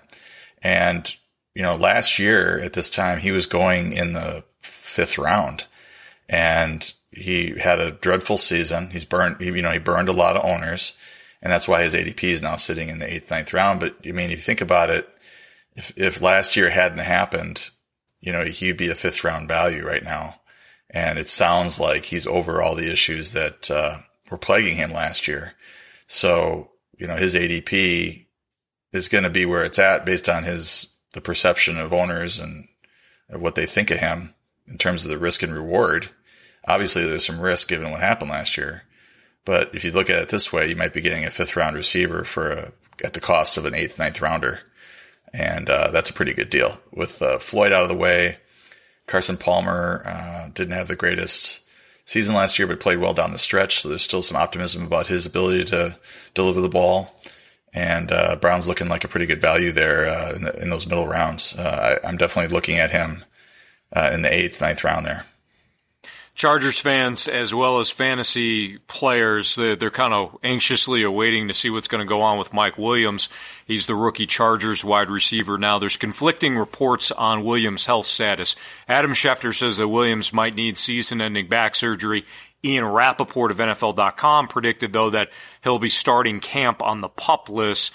And, 0.63 1.15
you 1.55 1.63
know, 1.63 1.77
last 1.77 2.19
year 2.19 2.59
at 2.61 2.73
this 2.73 2.89
time, 2.89 3.19
he 3.21 3.33
was 3.33 3.45
going 3.45 3.93
in 3.93 4.15
the 4.15 4.45
fifth 4.63 5.19
round 5.19 5.65
and 6.29 6.93
he 7.11 7.59
had 7.59 7.81
a 7.81 7.93
dreadful 7.93 8.39
season. 8.39 8.91
He's 8.91 9.05
burned, 9.05 9.41
you 9.41 9.63
know, 9.63 9.73
he 9.73 9.79
burned 9.79 10.09
a 10.09 10.15
lot 10.15 10.37
of 10.37 10.45
owners 10.45 10.97
and 11.43 11.53
that's 11.53 11.69
why 11.69 11.83
his 11.83 11.95
ADP 11.95 12.25
is 12.25 12.43
now 12.43 12.57
sitting 12.57 12.89
in 12.89 12.99
the 12.99 13.13
eighth, 13.13 13.31
ninth 13.31 13.53
round. 13.53 13.81
But 13.81 13.97
I 14.07 14.13
mean, 14.13 14.31
if 14.31 14.31
you 14.31 14.37
think 14.39 14.61
about 14.61 14.91
it, 14.91 15.09
if, 15.75 15.93
if 15.97 16.23
last 16.23 16.57
year 16.57 16.71
hadn't 16.71 16.99
happened, 16.99 17.71
you 18.21 18.33
know, 18.33 18.45
he'd 18.45 18.77
be 18.77 18.89
a 18.89 18.95
fifth 18.95 19.23
round 19.25 19.49
value 19.49 19.87
right 19.87 20.03
now. 20.03 20.41
And 20.91 21.19
it 21.19 21.29
sounds 21.29 21.79
like 21.79 22.07
he's 22.07 22.27
over 22.27 22.63
all 22.63 22.75
the 22.75 22.91
issues 22.91 23.33
that 23.33 23.71
uh, 23.71 23.99
were 24.31 24.39
plaguing 24.39 24.77
him 24.77 24.93
last 24.93 25.29
year. 25.29 25.55
So, 26.07 26.71
you 26.97 27.07
know, 27.07 27.17
his 27.17 27.35
ADP 27.35 28.27
is 28.93 29.09
going 29.09 29.25
to 29.25 29.31
be 29.31 29.45
where 29.45 29.65
it's 29.65 29.79
at 29.79 30.07
based 30.07 30.29
on 30.29 30.45
his, 30.45 30.95
the 31.13 31.21
perception 31.21 31.79
of 31.79 31.93
owners 31.93 32.39
and 32.39 32.69
what 33.29 33.57
they 33.57 33.67
think 33.67 33.91
of 33.91 33.99
him 33.99 34.35
in 34.67 34.79
terms 34.79 35.05
of 35.05 35.11
the 35.11 35.19
risk 35.19 35.43
and 35.43 35.53
reward. 35.53 36.11
Obviously, 36.67 37.05
there's 37.05 37.27
some 37.27 37.41
risk 37.41 37.69
given 37.69 37.91
what 37.91 38.01
happened 38.01 38.31
last 38.31 38.57
year. 38.57 38.83
But 39.47 39.75
if 39.75 39.85
you 39.85 39.93
look 39.93 40.11
at 40.11 40.21
it 40.21 40.29
this 40.29 40.53
way, 40.53 40.69
you 40.69 40.77
might 40.77 40.93
be 40.93 41.01
getting 41.01 41.25
a 41.25 41.31
fifth 41.31 41.57
round 41.57 41.75
receiver 41.77 42.25
for 42.25 42.51
a, 42.51 42.73
at 43.03 43.15
the 43.15 43.21
cost 43.21 43.57
of 43.57 43.65
an 43.65 43.75
eighth, 43.75 43.99
ninth 43.99 44.21
rounder 44.21 44.61
and 45.37 45.69
uh, 45.69 45.91
that's 45.91 46.11
a 46.11 46.15
pretty 46.15 46.33
good 46.33 46.49
deal. 46.49 46.81
With 46.93 47.21
uh, 47.21 47.39
Floyd 47.39 47.73
out 47.73 47.83
of 47.83 47.89
the 47.89 47.97
way, 47.97 48.39
Carson 49.07 49.37
Palmer 49.37 50.03
uh, 50.07 50.49
didn't 50.55 50.73
have 50.73 50.89
the 50.89 50.97
greatest 50.97 51.63
season 52.05 52.35
last 52.35 52.59
year, 52.59 52.67
but 52.67 52.81
played 52.81 52.99
well 52.99 53.13
down 53.13 53.33
the 53.33 53.39
stretch. 53.39 53.81
So 53.81 53.89
there's 53.89 54.03
still 54.03 54.23
some 54.23 54.37
optimism 54.37 54.87
about 54.87 55.09
his 55.09 55.27
ability 55.27 55.65
to 55.67 55.99
deliver 56.35 56.61
the 56.61 56.69
ball. 56.69 57.15
And 57.75 58.11
uh, 58.11 58.37
Brown's 58.37 58.69
looking 58.69 58.89
like 58.89 59.05
a 59.05 59.09
pretty 59.09 59.27
good 59.27 59.41
value 59.41 59.73
there 59.73 60.07
uh, 60.07 60.33
in, 60.35 60.43
the, 60.45 60.63
in, 60.63 60.71
those 60.71 60.87
middle 60.87 61.07
rounds. 61.07 61.55
Uh, 61.55 61.99
I, 62.03 62.09
am 62.09 62.17
definitely 62.17 62.55
looking 62.55 62.79
at 62.79 62.91
him 62.91 63.23
in 63.95 64.23
the 64.23 64.33
eighth, 64.33 64.63
ninth 64.63 64.83
round 64.83 65.05
there. 65.05 65.25
Chargers 66.37 66.79
fans 66.79 67.29
as 67.29 67.55
well 67.55 67.79
as 67.79 67.91
fantasy 67.91 68.77
players, 68.89 69.55
they're, 69.57 69.75
they're 69.75 69.91
kind 69.91 70.13
of 70.13 70.37
anxiously 70.43 71.03
awaiting 71.03 71.49
to 71.49 71.55
see 71.55 71.71
what's 71.71 71.89
going 71.89 72.03
to 72.03 72.09
go 72.09 72.21
on 72.21 72.39
with 72.39 72.53
Mike 72.53 72.77
Williams. 72.77 73.31
He's 73.65 73.87
the 73.87 73.95
rookie 73.95 74.27
Chargers 74.27 74.85
wide 74.85 75.09
receiver 75.09 75.57
now. 75.57 75.79
There's 75.79 75.97
conflicting 75.97 76.59
reports 76.59 77.11
on 77.11 77.43
Williams' 77.43 77.87
health 77.87 78.05
status. 78.05 78.55
Adam 78.87 79.13
Schefter 79.13 79.57
says 79.57 79.79
that 79.79 79.89
Williams 79.89 80.31
might 80.31 80.55
need 80.55 80.77
season 80.77 81.23
ending 81.23 81.49
back 81.49 81.75
surgery. 81.75 82.27
Ian 82.63 82.85
Rapoport 82.85 83.51
of 83.51 83.57
NFL.com 83.57 84.49
predicted, 84.49 84.93
though, 84.93 85.09
that 85.09 85.31
he'll 85.63 85.79
be 85.79 85.89
starting 85.89 86.41
camp 86.41 86.83
on 86.83 87.01
the 87.01 87.09
pup 87.09 87.49
list. 87.49 87.95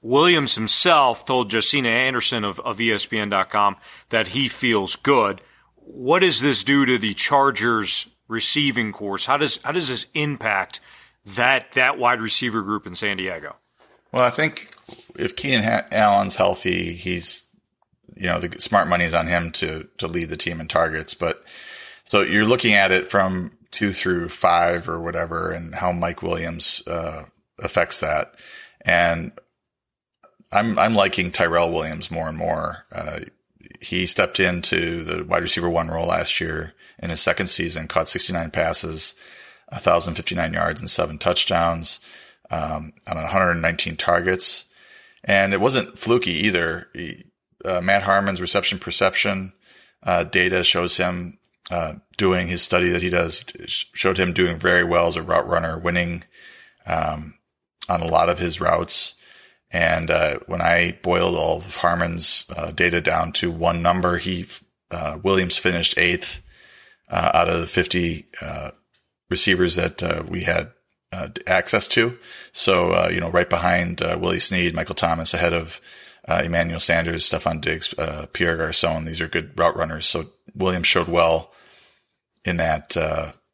Williams 0.00 0.54
himself 0.54 1.24
told 1.24 1.50
Josina 1.50 1.88
Anderson 1.88 2.44
of, 2.44 2.60
of 2.60 2.78
ESPN.com 2.78 3.78
that 4.10 4.28
he 4.28 4.46
feels 4.46 4.94
good 4.94 5.40
what 5.84 6.20
does 6.20 6.40
this 6.40 6.64
do 6.64 6.84
to 6.86 6.98
the 6.98 7.14
Chargers 7.14 8.08
receiving 8.28 8.92
course? 8.92 9.26
How 9.26 9.36
does 9.36 9.58
how 9.62 9.72
does 9.72 9.88
this 9.88 10.06
impact 10.14 10.80
that 11.24 11.72
that 11.72 11.98
wide 11.98 12.20
receiver 12.20 12.62
group 12.62 12.86
in 12.86 12.94
San 12.94 13.16
Diego? 13.16 13.56
Well, 14.12 14.24
I 14.24 14.30
think 14.30 14.74
if 15.16 15.36
Keenan 15.36 15.84
Allen's 15.92 16.36
healthy, 16.36 16.94
he's 16.94 17.44
you 18.16 18.26
know 18.26 18.38
the 18.38 18.60
smart 18.60 18.88
money 18.88 19.04
is 19.04 19.14
on 19.14 19.26
him 19.26 19.50
to 19.52 19.88
to 19.98 20.06
lead 20.06 20.30
the 20.30 20.36
team 20.36 20.60
in 20.60 20.68
targets. 20.68 21.14
But 21.14 21.44
so 22.04 22.22
you're 22.22 22.44
looking 22.44 22.74
at 22.74 22.90
it 22.90 23.08
from 23.08 23.56
two 23.70 23.92
through 23.92 24.28
five 24.28 24.88
or 24.88 25.00
whatever, 25.00 25.50
and 25.50 25.74
how 25.74 25.92
Mike 25.92 26.22
Williams 26.22 26.82
uh, 26.86 27.24
affects 27.60 28.00
that. 28.00 28.34
And 28.82 29.32
I'm 30.52 30.78
I'm 30.78 30.94
liking 30.94 31.30
Tyrell 31.30 31.72
Williams 31.72 32.10
more 32.10 32.28
and 32.28 32.38
more. 32.38 32.84
Uh, 32.92 33.20
he 33.80 34.06
stepped 34.06 34.38
into 34.38 35.02
the 35.02 35.24
wide 35.24 35.42
receiver 35.42 35.68
one 35.68 35.88
role 35.88 36.06
last 36.06 36.40
year 36.40 36.74
in 36.98 37.10
his 37.10 37.20
second 37.20 37.46
season, 37.46 37.88
caught 37.88 38.08
69 38.08 38.50
passes, 38.50 39.14
1,059 39.68 40.52
yards 40.52 40.80
and 40.80 40.90
seven 40.90 41.18
touchdowns 41.18 42.00
um, 42.50 42.92
on 43.06 43.16
119 43.16 43.96
targets. 43.96 44.66
And 45.24 45.54
it 45.54 45.60
wasn't 45.60 45.98
fluky 45.98 46.32
either. 46.32 46.88
He, 46.92 47.24
uh, 47.64 47.80
Matt 47.80 48.02
Harmon's 48.02 48.40
reception 48.40 48.78
perception 48.78 49.52
uh, 50.02 50.24
data 50.24 50.62
shows 50.62 50.96
him 50.96 51.38
uh, 51.70 51.94
doing 52.16 52.48
his 52.48 52.62
study 52.62 52.88
that 52.90 53.02
he 53.02 53.10
does, 53.10 53.44
showed 53.66 54.18
him 54.18 54.32
doing 54.32 54.58
very 54.58 54.84
well 54.84 55.06
as 55.06 55.16
a 55.16 55.22
route 55.22 55.48
runner, 55.48 55.78
winning 55.78 56.24
um, 56.86 57.34
on 57.88 58.00
a 58.00 58.06
lot 58.06 58.28
of 58.28 58.38
his 58.38 58.60
routes. 58.60 59.19
And 59.70 60.10
uh, 60.10 60.40
when 60.46 60.60
I 60.60 60.98
boiled 61.02 61.36
all 61.36 61.58
of 61.58 61.76
Harmon's 61.76 62.44
uh, 62.54 62.72
data 62.72 63.00
down 63.00 63.32
to 63.32 63.50
one 63.50 63.82
number, 63.82 64.18
he 64.18 64.46
uh, 64.90 65.18
Williams 65.22 65.56
finished 65.56 65.96
eighth 65.96 66.42
uh, 67.08 67.30
out 67.32 67.48
of 67.48 67.60
the 67.60 67.66
50 67.66 68.26
uh, 68.42 68.70
receivers 69.28 69.76
that 69.76 70.02
uh, 70.02 70.24
we 70.28 70.42
had 70.42 70.72
access 71.46 71.88
to. 71.88 72.16
So 72.52 73.08
you 73.08 73.20
know, 73.20 73.30
right 73.30 73.50
behind 73.50 74.00
Willie 74.00 74.38
Snead, 74.38 74.74
Michael 74.74 74.94
Thomas, 74.94 75.34
ahead 75.34 75.52
of 75.52 75.80
Emmanuel 76.28 76.78
Sanders, 76.78 77.28
Stefon 77.28 77.60
Diggs, 77.60 77.92
Pierre 78.32 78.56
Garcon. 78.56 79.04
These 79.04 79.20
are 79.20 79.26
good 79.26 79.58
route 79.58 79.76
runners. 79.76 80.06
So 80.06 80.26
Williams 80.54 80.86
showed 80.86 81.08
well 81.08 81.52
in 82.44 82.58
that 82.58 82.94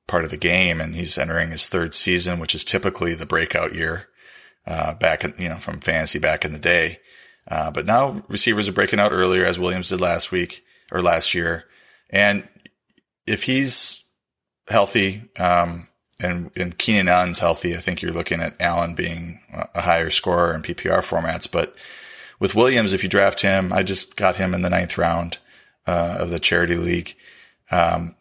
part 0.07 0.25
of 0.25 0.31
the 0.31 0.37
game, 0.37 0.83
and 0.83 0.95
he's 0.95 1.17
entering 1.17 1.51
his 1.51 1.67
third 1.67 1.95
season, 1.95 2.39
which 2.39 2.55
is 2.55 2.63
typically 2.63 3.15
the 3.15 3.27
breakout 3.27 3.75
year 3.75 4.09
uh, 4.67 4.95
back, 4.95 5.25
in, 5.25 5.35
you 5.39 5.49
know, 5.49 5.57
from 5.57 5.81
fantasy 5.81 6.19
back 6.19 6.45
in 6.45 6.53
the 6.53 6.59
day. 6.59 7.01
Uh, 7.49 7.71
but 7.71 7.87
now 7.87 8.25
receivers 8.29 8.69
are 8.69 8.73
breaking 8.73 8.99
out 8.99 9.13
earlier, 9.13 9.45
as 9.45 9.59
Williams 9.59 9.89
did 9.89 10.01
last 10.01 10.33
week 10.33 10.65
or 10.91 11.01
last 11.01 11.35
year. 11.35 11.65
And 12.11 12.49
if 13.27 13.45
he's 13.45 14.05
healthy, 14.69 15.23
um, 15.39 15.89
and, 16.19 16.51
and 16.57 16.79
Keenan 16.79 17.09
Allen's 17.09 17.39
healthy, 17.39 17.75
I 17.75 17.79
think 17.79 18.01
you're 18.01 18.13
looking 18.13 18.41
at 18.41 18.61
Allen 18.61 18.95
being 18.95 19.41
a 19.75 19.83
higher 19.83 20.11
scorer 20.11 20.55
in 20.55 20.63
PPR 20.63 21.01
formats. 21.01 21.51
But 21.51 21.77
with 22.41 22.55
Williams, 22.55 22.93
if 22.93 23.03
you 23.03 23.09
draft 23.09 23.43
him, 23.43 23.73
I 23.73 23.83
just 23.83 24.17
got 24.17 24.37
him 24.37 24.55
in 24.55 24.63
the 24.63 24.71
ninth 24.71 24.97
round 24.97 25.39
uh, 25.87 26.17
of 26.19 26.31
the 26.31 26.41
charity 26.41 26.77
league. 26.77 27.15
Um, 27.71 28.17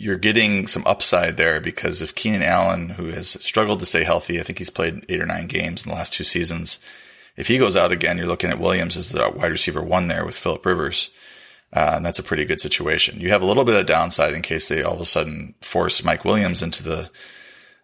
you're 0.00 0.18
getting 0.18 0.66
some 0.66 0.86
upside 0.86 1.36
there 1.36 1.60
because 1.60 2.02
if 2.02 2.14
Keenan 2.14 2.42
Allen, 2.42 2.90
who 2.90 3.06
has 3.06 3.28
struggled 3.44 3.80
to 3.80 3.86
stay 3.86 4.04
healthy, 4.04 4.40
I 4.40 4.42
think 4.42 4.58
he's 4.58 4.70
played 4.70 5.04
eight 5.08 5.20
or 5.20 5.26
nine 5.26 5.46
games 5.46 5.84
in 5.84 5.90
the 5.90 5.96
last 5.96 6.12
two 6.12 6.24
seasons. 6.24 6.84
If 7.36 7.48
he 7.48 7.58
goes 7.58 7.76
out 7.76 7.92
again, 7.92 8.18
you're 8.18 8.26
looking 8.26 8.50
at 8.50 8.60
Williams 8.60 8.96
as 8.96 9.10
the 9.10 9.30
wide 9.30 9.50
receiver 9.50 9.82
one 9.82 10.08
there 10.08 10.24
with 10.24 10.38
Philip 10.38 10.64
Rivers. 10.64 11.10
Uh, 11.72 11.94
and 11.96 12.06
that's 12.06 12.20
a 12.20 12.24
pretty 12.24 12.44
good 12.44 12.60
situation. 12.60 13.20
You 13.20 13.30
have 13.30 13.42
a 13.42 13.46
little 13.46 13.64
bit 13.64 13.74
of 13.74 13.86
downside 13.86 14.32
in 14.32 14.42
case 14.42 14.68
they 14.68 14.82
all 14.82 14.94
of 14.94 15.00
a 15.00 15.06
sudden 15.06 15.54
force 15.60 16.04
Mike 16.04 16.24
Williams 16.24 16.62
into 16.62 16.84
the, 16.84 17.10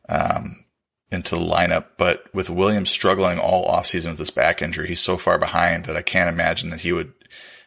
um, 0.09 0.65
into 1.11 1.35
the 1.35 1.43
lineup. 1.43 1.87
But 1.97 2.33
with 2.33 2.51
Williams 2.51 2.91
struggling 2.91 3.41
all 3.41 3.67
offseason 3.67 4.11
with 4.11 4.19
this 4.19 4.31
back 4.31 4.63
injury, 4.63 4.89
he's 4.89 5.01
so 5.01 5.17
far 5.17 5.39
behind 5.39 5.87
that 5.87 5.97
I 5.97 6.03
can't 6.03 6.29
imagine 6.29 6.71
that 6.71 6.83
he 6.83 6.93
would 6.93 7.13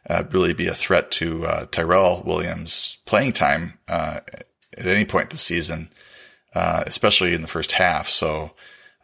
uh, 0.10 0.24
really 0.31 0.53
be 0.53 0.67
a 0.67 0.74
threat 0.74 1.12
to 1.12 1.45
uh, 1.45 1.65
Tyrell 1.72 2.24
Williams' 2.25 2.98
playing 3.05 3.33
time 3.33 3.79
uh, 3.88 4.19
at 4.77 4.86
any 4.86 5.05
point 5.05 5.29
this 5.29 5.41
season, 5.41 5.89
uh, 6.55 6.83
especially 6.86 7.33
in 7.33 7.41
the 7.41 7.48
first 7.48 7.74
half. 7.74 8.10
So 8.10 8.51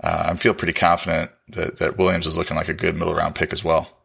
uh, 0.04 0.28
I 0.30 0.36
feel 0.36 0.54
pretty 0.54 0.74
confident 0.74 1.32
that, 1.50 1.78
that 1.78 1.98
Williams 1.98 2.28
is 2.28 2.38
looking 2.38 2.58
like 2.58 2.70
a 2.70 2.74
good 2.74 2.96
middle 2.96 3.16
round 3.16 3.36
pick 3.36 3.54
as 3.54 3.64
well. 3.64 3.99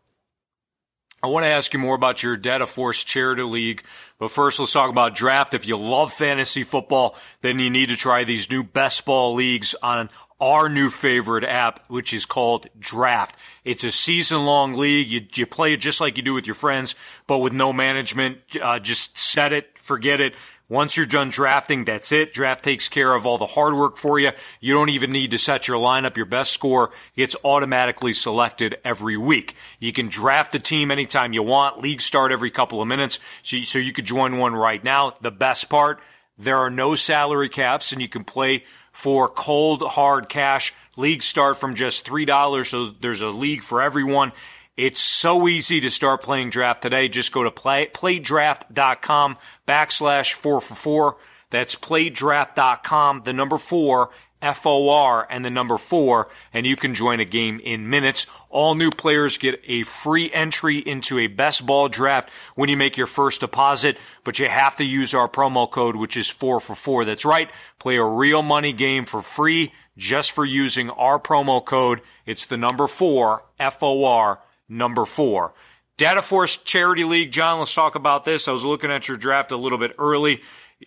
I 1.24 1.26
want 1.26 1.44
to 1.44 1.48
ask 1.48 1.72
you 1.72 1.78
more 1.78 1.94
about 1.94 2.22
your 2.22 2.36
Data 2.36 2.66
Force 2.66 3.02
Charity 3.02 3.44
League, 3.44 3.82
but 4.18 4.30
first 4.30 4.60
let's 4.60 4.74
talk 4.74 4.90
about 4.90 5.14
draft. 5.14 5.54
If 5.54 5.66
you 5.66 5.78
love 5.78 6.12
fantasy 6.12 6.64
football, 6.64 7.16
then 7.40 7.58
you 7.58 7.70
need 7.70 7.88
to 7.88 7.96
try 7.96 8.24
these 8.24 8.50
new 8.50 8.62
best 8.62 9.06
ball 9.06 9.32
leagues 9.32 9.74
on 9.82 10.10
our 10.38 10.68
new 10.68 10.90
favorite 10.90 11.44
app, 11.44 11.88
which 11.88 12.12
is 12.12 12.26
called 12.26 12.66
Draft. 12.78 13.36
It's 13.64 13.84
a 13.84 13.90
season 13.90 14.44
long 14.44 14.74
league. 14.74 15.08
You, 15.08 15.22
you 15.34 15.46
play 15.46 15.72
it 15.72 15.78
just 15.78 15.98
like 15.98 16.18
you 16.18 16.22
do 16.22 16.34
with 16.34 16.46
your 16.46 16.52
friends, 16.52 16.94
but 17.26 17.38
with 17.38 17.54
no 17.54 17.72
management. 17.72 18.40
Uh, 18.60 18.78
just 18.78 19.16
set 19.16 19.54
it, 19.54 19.78
forget 19.78 20.20
it. 20.20 20.34
Once 20.68 20.96
you're 20.96 21.04
done 21.04 21.28
drafting, 21.28 21.84
that's 21.84 22.10
it. 22.10 22.32
Draft 22.32 22.64
takes 22.64 22.88
care 22.88 23.12
of 23.12 23.26
all 23.26 23.36
the 23.36 23.44
hard 23.44 23.74
work 23.74 23.98
for 23.98 24.18
you. 24.18 24.30
You 24.60 24.72
don't 24.72 24.88
even 24.88 25.10
need 25.10 25.30
to 25.32 25.38
set 25.38 25.68
your 25.68 25.76
lineup. 25.76 26.16
Your 26.16 26.24
best 26.24 26.52
score 26.52 26.90
gets 27.16 27.36
automatically 27.44 28.14
selected 28.14 28.78
every 28.82 29.18
week. 29.18 29.54
You 29.78 29.92
can 29.92 30.08
draft 30.08 30.52
the 30.52 30.58
team 30.58 30.90
anytime 30.90 31.34
you 31.34 31.42
want. 31.42 31.82
Leagues 31.82 32.06
start 32.06 32.32
every 32.32 32.50
couple 32.50 32.80
of 32.80 32.88
minutes. 32.88 33.18
So, 33.42 33.58
so 33.58 33.78
you 33.78 33.92
could 33.92 34.06
join 34.06 34.38
one 34.38 34.54
right 34.54 34.82
now. 34.82 35.16
The 35.20 35.30
best 35.30 35.68
part, 35.68 36.00
there 36.38 36.56
are 36.56 36.70
no 36.70 36.94
salary 36.94 37.50
caps 37.50 37.92
and 37.92 38.00
you 38.00 38.08
can 38.08 38.24
play 38.24 38.64
for 38.90 39.28
cold 39.28 39.82
hard 39.82 40.30
cash. 40.30 40.72
Leagues 40.96 41.26
start 41.26 41.58
from 41.58 41.74
just 41.74 42.06
$3. 42.06 42.66
So 42.66 42.94
there's 43.00 43.20
a 43.20 43.28
league 43.28 43.62
for 43.62 43.82
everyone. 43.82 44.32
It's 44.76 45.00
so 45.00 45.46
easy 45.46 45.80
to 45.80 45.90
start 45.90 46.20
playing 46.20 46.50
draft 46.50 46.82
today. 46.82 47.08
Just 47.08 47.32
go 47.32 47.44
to 47.44 47.50
play, 47.50 47.88
playdraft.com 47.94 49.36
backslash 49.68 50.32
four 50.32 50.60
for 50.60 50.74
four. 50.74 51.16
That's 51.50 51.76
playdraft.com, 51.76 53.22
the 53.22 53.32
number 53.32 53.56
four, 53.56 54.10
F-O-R, 54.42 55.26
and 55.30 55.44
the 55.44 55.50
number 55.50 55.78
four, 55.78 56.28
and 56.52 56.66
you 56.66 56.74
can 56.74 56.94
join 56.94 57.20
a 57.20 57.24
game 57.24 57.60
in 57.60 57.88
minutes. 57.88 58.26
All 58.50 58.74
new 58.74 58.90
players 58.90 59.38
get 59.38 59.60
a 59.64 59.84
free 59.84 60.30
entry 60.32 60.78
into 60.78 61.20
a 61.20 61.28
best 61.28 61.64
ball 61.64 61.88
draft 61.88 62.28
when 62.56 62.68
you 62.68 62.76
make 62.76 62.96
your 62.96 63.06
first 63.06 63.40
deposit, 63.40 63.96
but 64.24 64.40
you 64.40 64.48
have 64.48 64.76
to 64.78 64.84
use 64.84 65.14
our 65.14 65.28
promo 65.28 65.70
code, 65.70 65.94
which 65.94 66.16
is 66.16 66.28
four 66.28 66.58
for 66.58 66.74
four. 66.74 67.04
That's 67.04 67.24
right. 67.24 67.48
Play 67.78 67.96
a 67.96 68.04
real 68.04 68.42
money 68.42 68.72
game 68.72 69.06
for 69.06 69.22
free 69.22 69.72
just 69.96 70.32
for 70.32 70.44
using 70.44 70.90
our 70.90 71.20
promo 71.20 71.64
code. 71.64 72.00
It's 72.26 72.46
the 72.46 72.58
number 72.58 72.88
four, 72.88 73.44
F-O-R, 73.60 74.40
number 74.74 75.04
four. 75.04 75.54
Data 75.96 76.22
Force 76.22 76.58
Charity 76.58 77.04
League, 77.04 77.30
John, 77.30 77.60
let's 77.60 77.72
talk 77.72 77.94
about 77.94 78.24
this. 78.24 78.48
I 78.48 78.52
was 78.52 78.64
looking 78.64 78.90
at 78.90 79.06
your 79.06 79.16
draft 79.16 79.52
a 79.52 79.56
little 79.56 79.78
bit 79.78 79.94
early, 79.98 80.42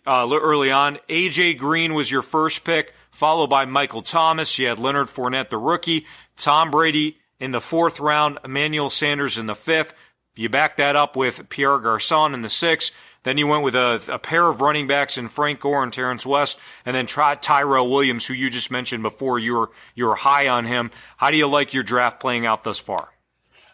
uh, 0.05 0.29
early 0.29 0.69
on. 0.69 0.99
AJ 1.07 1.57
Green 1.57 1.93
was 1.93 2.11
your 2.11 2.21
first 2.21 2.65
pick, 2.65 2.93
followed 3.09 3.47
by 3.47 3.63
Michael 3.63 4.01
Thomas. 4.01 4.59
You 4.59 4.67
had 4.67 4.79
Leonard 4.79 5.07
Fournette, 5.07 5.49
the 5.49 5.57
rookie, 5.57 6.05
Tom 6.35 6.71
Brady 6.71 7.17
in 7.39 7.51
the 7.51 7.61
fourth 7.61 8.01
round, 8.01 8.39
Emmanuel 8.43 8.89
Sanders 8.89 9.37
in 9.37 9.45
the 9.45 9.55
fifth. 9.55 9.93
You 10.35 10.49
backed 10.49 10.77
that 10.77 10.95
up 10.95 11.15
with 11.15 11.47
Pierre 11.49 11.79
Garcon 11.79 12.33
in 12.33 12.41
the 12.41 12.49
sixth. 12.49 12.93
Then 13.23 13.37
you 13.37 13.47
went 13.47 13.63
with 13.63 13.75
a, 13.75 14.01
a, 14.09 14.19
pair 14.19 14.47
of 14.47 14.61
running 14.61 14.87
backs 14.87 15.17
in 15.17 15.27
Frank 15.27 15.59
Gore 15.59 15.83
and 15.83 15.91
Terrence 15.91 16.25
West, 16.25 16.59
and 16.85 16.95
then 16.95 17.07
try 17.07 17.35
Tyrell 17.35 17.89
Williams, 17.89 18.25
who 18.25 18.33
you 18.33 18.49
just 18.49 18.71
mentioned 18.71 19.03
before. 19.03 19.39
You 19.39 19.55
were 19.55 19.71
you 19.95 20.05
were 20.05 20.15
high 20.15 20.47
on 20.47 20.65
him. 20.65 20.91
How 21.17 21.31
do 21.31 21.37
you 21.37 21.47
like 21.47 21.73
your 21.73 21.83
draft 21.83 22.19
playing 22.19 22.45
out 22.45 22.63
thus 22.63 22.79
far? 22.79 23.09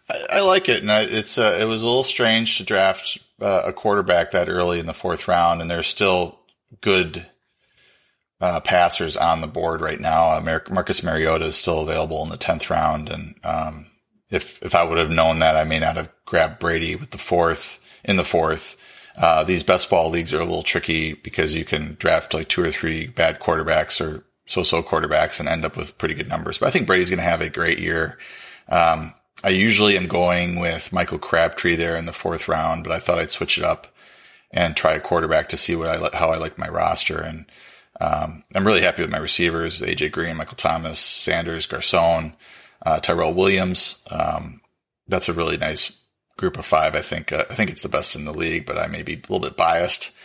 I, 0.10 0.26
I 0.30 0.42
like 0.42 0.70
it, 0.70 0.82
and 0.82 0.92
I, 0.92 1.02
it's 1.02 1.38
uh, 1.38 1.58
it 1.60 1.66
was 1.66 1.82
a 1.82 1.86
little 1.86 2.04
strange 2.04 2.58
to 2.58 2.64
draft 2.64 3.20
uh, 3.42 3.64
a 3.66 3.74
quarterback 3.74 4.32
that 4.32 4.50
early 4.50 4.80
in 4.80 4.86
the 4.86 4.94
fourth 4.94 5.28
round, 5.28 5.62
and 5.62 5.70
there's 5.70 5.88
still 5.88 6.40
good 6.82 7.26
uh, 8.42 8.60
passers 8.60 9.16
on 9.16 9.42
the 9.42 9.48
board 9.48 9.82
right 9.82 10.00
now. 10.00 10.32
Uh, 10.32 10.60
Marcus 10.70 11.04
Mariota 11.04 11.46
is 11.46 11.56
still 11.56 11.82
available 11.82 12.24
in 12.24 12.30
the 12.30 12.38
tenth 12.38 12.70
round, 12.70 13.10
and 13.10 13.36
um, 13.44 13.88
if 14.30 14.62
if 14.64 14.76
I 14.76 14.84
would 14.84 14.98
have 14.98 15.12
known 15.12 15.40
that, 15.40 15.56
I 15.56 15.64
may 15.64 15.80
not 15.80 15.96
have 15.96 16.12
grabbed 16.26 16.60
Brady 16.60 16.96
with 16.96 17.12
the 17.12 17.18
fourth 17.18 17.80
in 18.04 18.18
the 18.18 18.24
fourth. 18.24 18.78
Uh, 19.16 19.44
these 19.44 19.64
best 19.64 19.90
ball 19.90 20.10
leagues 20.10 20.34
are 20.34 20.40
a 20.40 20.46
little 20.46 20.64
tricky 20.64 21.14
because 21.14 21.56
you 21.56 21.64
can 21.64 21.96
draft 22.00 22.34
like 22.34 22.50
two 22.50 22.64
or 22.64 22.72
three 22.72 23.06
bad 23.06 23.40
quarterbacks 23.40 24.02
or 24.02 24.26
so-so 24.48 24.82
quarterbacks 24.82 25.40
and 25.40 25.48
end 25.48 25.64
up 25.64 25.78
with 25.78 25.98
pretty 26.00 26.16
good 26.16 26.28
numbers. 26.28 26.58
But 26.58 26.68
I 26.68 26.72
think 26.72 26.88
Brady's 26.88 27.12
going 27.12 27.20
to 27.20 27.24
have 27.24 27.42
a 27.42 27.50
great 27.50 27.80
year. 27.80 28.18
Um, 28.68 29.14
I 29.44 29.50
usually 29.50 29.98
am 29.98 30.08
going 30.08 30.60
with 30.60 30.94
Michael 30.94 31.20
Crabtree 31.20 31.76
there 31.76 31.96
in 31.96 32.06
the 32.06 32.14
fourth 32.14 32.48
round, 32.48 32.84
but 32.84 32.94
I 32.94 33.00
thought 33.00 33.20
I'd 33.20 33.32
switch 33.32 33.58
it 33.58 33.64
up 33.64 33.88
and 34.52 34.76
try 34.76 34.94
a 34.94 35.00
quarterback 35.00 35.50
to 35.50 35.58
see 35.58 35.76
what 35.76 35.88
I 35.88 36.18
how 36.18 36.30
I 36.30 36.38
like 36.38 36.58
my 36.58 36.70
roster. 36.70 37.20
And 37.20 37.46
um, 38.00 38.44
I'm 38.54 38.66
really 38.66 38.82
happy 38.82 39.02
with 39.02 39.12
my 39.12 39.18
receivers: 39.18 39.82
AJ 39.82 40.12
Green, 40.12 40.38
Michael 40.38 40.56
Thomas, 40.56 41.00
Sanders, 41.00 41.66
Garcon, 41.66 42.34
uh, 42.86 43.00
Tyrell 43.00 43.34
Williams. 43.34 44.04
Um, 44.12 44.62
that's 45.08 45.30
a 45.30 45.34
really 45.34 45.58
nice 45.58 46.00
group 46.38 46.58
of 46.58 46.66
five. 46.66 46.96
I 46.96 47.02
think 47.02 47.32
uh, 47.32 47.46
I 47.50 47.56
think 47.56 47.70
it's 47.70 47.84
the 47.84 47.90
best 47.90 48.16
in 48.16 48.26
the 48.26 48.34
league, 48.34 48.66
but 48.66 48.78
I 48.78 48.88
may 48.88 49.04
be 49.04 49.14
a 49.14 49.32
little 49.32 49.40
bit 49.40 49.58
biased. 49.58 50.16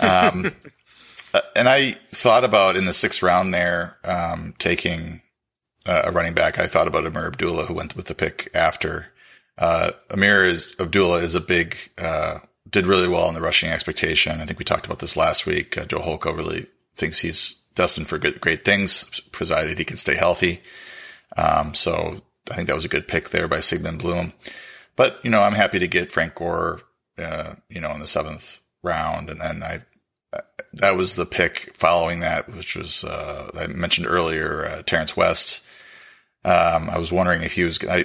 Um, 0.00 0.52
uh, 1.34 1.40
and 1.56 1.68
I 1.68 1.92
thought 2.12 2.44
about 2.44 2.76
in 2.76 2.84
the 2.84 2.92
sixth 2.92 3.22
round 3.22 3.52
there 3.52 3.98
um, 4.04 4.54
taking 4.58 5.22
uh, 5.86 6.02
a 6.04 6.12
running 6.12 6.34
back. 6.34 6.58
I 6.58 6.66
thought 6.66 6.88
about 6.88 7.04
Ameer 7.04 7.26
Abdullah, 7.26 7.66
who 7.66 7.74
went 7.74 7.96
with 7.96 8.06
the 8.06 8.14
pick 8.14 8.50
after. 8.54 9.06
Uh, 9.58 9.92
Ameer 10.10 10.44
is 10.44 10.74
Abdullah 10.80 11.22
is 11.22 11.34
a 11.34 11.40
big, 11.40 11.76
uh, 11.98 12.38
did 12.68 12.86
really 12.86 13.08
well 13.08 13.28
in 13.28 13.34
the 13.34 13.40
rushing 13.40 13.70
expectation. 13.70 14.40
I 14.40 14.46
think 14.46 14.58
we 14.58 14.64
talked 14.64 14.86
about 14.86 14.98
this 14.98 15.16
last 15.16 15.46
week. 15.46 15.78
Uh, 15.78 15.84
Joe 15.84 16.00
Holka 16.00 16.36
really 16.36 16.66
thinks 16.96 17.18
he's 17.18 17.56
destined 17.74 18.08
for 18.08 18.18
good, 18.18 18.40
great 18.40 18.64
things, 18.64 19.20
provided 19.32 19.78
he 19.78 19.84
can 19.84 19.96
stay 19.96 20.14
healthy. 20.14 20.62
Um, 21.36 21.74
so 21.74 22.22
I 22.50 22.54
think 22.54 22.68
that 22.68 22.74
was 22.74 22.84
a 22.84 22.88
good 22.88 23.08
pick 23.08 23.30
there 23.30 23.48
by 23.48 23.60
Sigmund 23.60 23.98
Bloom. 23.98 24.32
But, 24.96 25.18
you 25.24 25.30
know, 25.30 25.42
I'm 25.42 25.54
happy 25.54 25.78
to 25.80 25.88
get 25.88 26.10
Frank 26.10 26.36
Gore, 26.36 26.80
uh, 27.18 27.54
you 27.68 27.80
know, 27.80 27.90
in 27.92 28.00
the 28.00 28.06
seventh 28.06 28.60
round. 28.82 29.28
And 29.28 29.40
then 29.40 29.62
I, 29.62 29.82
that 30.76 30.96
was 30.96 31.14
the 31.14 31.26
pick 31.26 31.74
following 31.74 32.20
that, 32.20 32.54
which 32.54 32.76
was, 32.76 33.04
uh, 33.04 33.50
I 33.58 33.66
mentioned 33.66 34.06
earlier, 34.06 34.66
uh, 34.66 34.82
Terrence 34.82 35.16
West 35.16 35.64
um, 36.44 36.90
I 36.90 36.98
was 36.98 37.10
wondering 37.10 37.42
if 37.42 37.52
he 37.52 37.64
was, 37.64 37.82
I, 37.84 38.04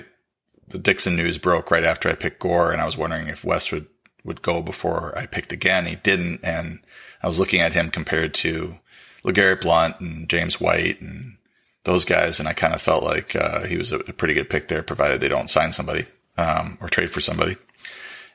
the 0.67 0.79
Dixon 0.79 1.15
news 1.15 1.37
broke 1.37 1.71
right 1.71 1.83
after 1.83 2.09
I 2.09 2.15
picked 2.15 2.39
Gore 2.39 2.71
and 2.71 2.81
I 2.81 2.85
was 2.85 2.97
wondering 2.97 3.27
if 3.27 3.43
West 3.43 3.71
would, 3.71 3.87
would 4.23 4.41
go 4.41 4.61
before 4.61 5.17
I 5.17 5.25
picked 5.25 5.51
again. 5.51 5.85
He 5.85 5.95
didn't. 5.95 6.39
And 6.43 6.79
I 7.21 7.27
was 7.27 7.39
looking 7.39 7.61
at 7.61 7.73
him 7.73 7.89
compared 7.89 8.33
to 8.35 8.77
LeGarrette 9.23 9.61
Blount 9.61 9.99
and 9.99 10.29
James 10.29 10.59
White 10.59 11.01
and 11.01 11.37
those 11.83 12.05
guys. 12.05 12.39
And 12.39 12.47
I 12.47 12.53
kind 12.53 12.73
of 12.73 12.81
felt 12.81 13.03
like, 13.03 13.35
uh, 13.35 13.63
he 13.63 13.77
was 13.77 13.91
a, 13.91 13.99
a, 13.99 14.13
pretty 14.13 14.33
good 14.33 14.49
pick 14.49 14.67
there, 14.67 14.83
provided 14.83 15.19
they 15.19 15.27
don't 15.27 15.49
sign 15.49 15.71
somebody, 15.71 16.05
um, 16.37 16.77
or 16.79 16.87
trade 16.87 17.11
for 17.11 17.19
somebody. 17.19 17.57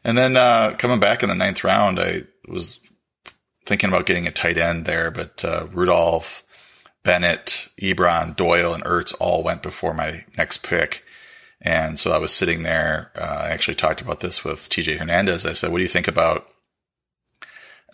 And 0.02 0.18
then, 0.18 0.36
uh, 0.36 0.74
coming 0.78 1.00
back 1.00 1.22
in 1.22 1.30
the 1.30 1.34
ninth 1.34 1.64
round, 1.64 1.98
I 1.98 2.24
was 2.46 2.80
thinking 3.66 3.88
about 3.88 4.06
getting 4.06 4.26
a 4.26 4.32
tight 4.32 4.58
end 4.58 4.84
there, 4.84 5.10
but, 5.10 5.44
uh, 5.44 5.66
Rudolph, 5.72 6.42
Bennett, 7.02 7.68
Ebron, 7.80 8.34
Doyle, 8.34 8.74
and 8.74 8.84
Ertz 8.84 9.14
all 9.20 9.42
went 9.42 9.62
before 9.62 9.94
my 9.94 10.24
next 10.36 10.62
pick. 10.62 11.04
And 11.60 11.98
so 11.98 12.12
I 12.12 12.18
was 12.18 12.32
sitting 12.34 12.62
there. 12.62 13.10
Uh, 13.16 13.44
I 13.44 13.48
actually 13.50 13.74
talked 13.74 14.00
about 14.00 14.20
this 14.20 14.44
with 14.44 14.68
TJ 14.68 14.98
Hernandez. 14.98 15.46
I 15.46 15.52
said, 15.52 15.70
what 15.70 15.78
do 15.78 15.82
you 15.82 15.88
think 15.88 16.08
about 16.08 16.48